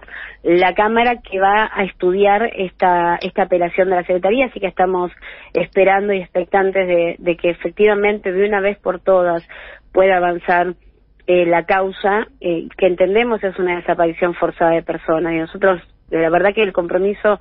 la 0.57 0.73
Cámara 0.73 1.17
que 1.21 1.39
va 1.39 1.69
a 1.71 1.83
estudiar 1.83 2.49
esta, 2.55 3.17
esta 3.21 3.43
apelación 3.43 3.89
de 3.89 3.97
la 3.97 4.01
Secretaría, 4.01 4.47
así 4.47 4.59
que 4.59 4.65
estamos 4.65 5.11
esperando 5.53 6.11
y 6.11 6.21
expectantes 6.21 6.87
de, 6.87 7.37
que 7.37 7.51
efectivamente 7.51 8.31
de 8.31 8.47
una 8.47 8.59
vez 8.59 8.79
por 8.79 8.99
todas 8.99 9.47
pueda 9.91 10.17
avanzar 10.17 10.73
eh, 11.27 11.45
la 11.45 11.65
causa, 11.65 12.25
eh, 12.41 12.67
que 12.79 12.87
entendemos 12.87 13.43
es 13.43 13.59
una 13.59 13.75
desaparición 13.75 14.33
forzada 14.33 14.71
de 14.71 14.81
personas, 14.81 15.33
y 15.33 15.37
nosotros, 15.37 15.83
la 16.09 16.31
verdad 16.31 16.55
que 16.55 16.63
el 16.63 16.73
compromiso 16.73 17.39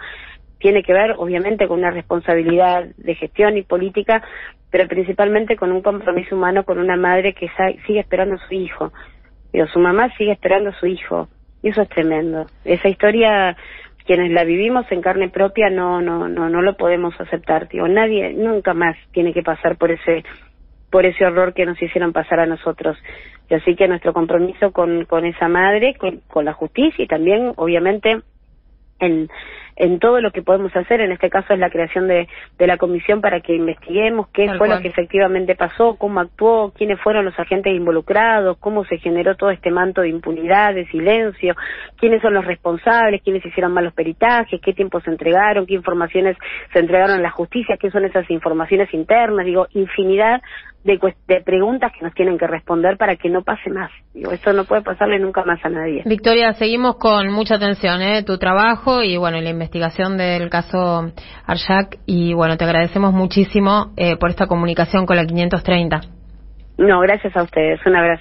tiene 0.58 0.82
que 0.82 0.92
ver, 0.92 1.14
obviamente, 1.16 1.66
con 1.66 1.78
una 1.78 1.90
responsabilidad 1.90 2.88
de 2.98 3.14
gestión 3.14 3.56
y 3.56 3.62
política, 3.62 4.22
pero 4.70 4.86
principalmente 4.86 5.56
con 5.56 5.72
un 5.72 5.80
compromiso 5.80 6.36
humano 6.36 6.64
con 6.64 6.78
una 6.78 6.96
madre 6.96 7.32
que 7.32 7.48
sigue 7.86 8.00
esperando 8.00 8.34
a 8.34 8.48
su 8.48 8.54
hijo. 8.54 8.92
Pero 9.50 9.66
su 9.68 9.78
mamá 9.78 10.14
sigue 10.18 10.32
esperando 10.32 10.70
a 10.70 10.78
su 10.78 10.84
hijo. 10.84 11.28
Y 11.62 11.68
eso 11.68 11.82
es 11.82 11.88
tremendo. 11.88 12.46
Esa 12.64 12.88
historia 12.88 13.56
quienes 14.08 14.30
la 14.30 14.44
vivimos 14.44 14.90
en 14.90 15.02
carne 15.02 15.28
propia 15.28 15.68
no 15.68 16.00
no 16.00 16.28
no 16.28 16.48
no 16.48 16.62
lo 16.62 16.78
podemos 16.78 17.14
aceptar 17.20 17.68
tío 17.68 17.86
nadie 17.88 18.32
nunca 18.32 18.72
más 18.72 18.96
tiene 19.12 19.34
que 19.34 19.42
pasar 19.42 19.76
por 19.76 19.90
ese 19.90 20.24
por 20.90 21.04
ese 21.04 21.26
horror 21.26 21.52
que 21.52 21.66
nos 21.66 21.80
hicieron 21.82 22.14
pasar 22.14 22.40
a 22.40 22.46
nosotros 22.46 22.96
y 23.50 23.54
así 23.54 23.76
que 23.76 23.86
nuestro 23.86 24.14
compromiso 24.14 24.72
con 24.72 25.04
con 25.04 25.26
esa 25.26 25.48
madre 25.48 25.94
con, 25.98 26.22
con 26.26 26.46
la 26.46 26.54
justicia 26.54 27.04
y 27.04 27.06
también 27.06 27.52
obviamente 27.56 28.22
en 28.98 29.28
en 29.80 30.00
todo 30.00 30.20
lo 30.20 30.32
que 30.32 30.42
podemos 30.42 30.74
hacer, 30.74 31.00
en 31.00 31.12
este 31.12 31.30
caso 31.30 31.54
es 31.54 31.58
la 31.60 31.70
creación 31.70 32.08
de, 32.08 32.28
de 32.58 32.66
la 32.66 32.76
comisión 32.76 33.20
para 33.20 33.40
que 33.40 33.54
investiguemos 33.54 34.28
qué 34.32 34.46
Tal 34.46 34.58
fue 34.58 34.66
cual. 34.66 34.78
lo 34.78 34.82
que 34.82 34.88
efectivamente 34.88 35.54
pasó, 35.54 35.96
cómo 35.96 36.20
actuó, 36.20 36.72
quiénes 36.72 37.00
fueron 37.00 37.24
los 37.24 37.38
agentes 37.38 37.72
involucrados, 37.72 38.58
cómo 38.58 38.84
se 38.84 38.98
generó 38.98 39.36
todo 39.36 39.50
este 39.50 39.70
manto 39.70 40.00
de 40.00 40.08
impunidad, 40.08 40.74
de 40.74 40.86
silencio, 40.88 41.54
quiénes 41.96 42.20
son 42.22 42.34
los 42.34 42.44
responsables, 42.44 43.22
quiénes 43.22 43.44
hicieron 43.46 43.72
malos 43.72 43.94
peritajes, 43.94 44.60
qué 44.60 44.72
tiempo 44.72 45.00
se 45.00 45.10
entregaron, 45.10 45.64
qué 45.64 45.74
informaciones 45.74 46.36
se 46.72 46.80
entregaron 46.80 47.18
a 47.18 47.22
la 47.22 47.30
justicia, 47.30 47.76
qué 47.80 47.90
son 47.90 48.04
esas 48.04 48.28
informaciones 48.30 48.92
internas, 48.92 49.46
digo, 49.46 49.68
infinidad 49.74 50.42
de, 50.84 50.98
de 51.26 51.40
preguntas 51.42 51.92
que 51.92 52.04
nos 52.04 52.14
tienen 52.14 52.38
que 52.38 52.46
responder 52.46 52.96
para 52.96 53.16
que 53.16 53.28
no 53.28 53.42
pase 53.42 53.68
más. 53.68 53.90
Digo, 54.14 54.32
esto 54.32 54.52
no 54.52 54.64
puede 54.64 54.82
pasarle 54.82 55.18
nunca 55.18 55.44
más 55.44 55.62
a 55.64 55.68
nadie. 55.68 56.02
Victoria, 56.06 56.52
seguimos 56.54 56.96
con 56.96 57.30
mucha 57.30 57.56
atención, 57.56 58.00
¿eh? 58.00 58.22
Tu 58.24 58.38
trabajo 58.38 59.02
y, 59.02 59.16
bueno, 59.16 59.40
la 59.40 59.50
investigación 59.68 60.16
del 60.16 60.48
caso 60.48 61.12
Arshak. 61.46 61.98
Y, 62.06 62.32
bueno, 62.32 62.56
te 62.56 62.64
agradecemos 62.64 63.12
muchísimo 63.12 63.92
eh, 63.96 64.16
por 64.16 64.30
esta 64.30 64.46
comunicación 64.46 65.04
con 65.06 65.16
la 65.16 65.26
530. 65.26 66.00
No, 66.78 67.00
gracias 67.00 67.36
a 67.36 67.42
ustedes. 67.42 67.80
Un 67.84 67.96
abrazo. 67.96 68.16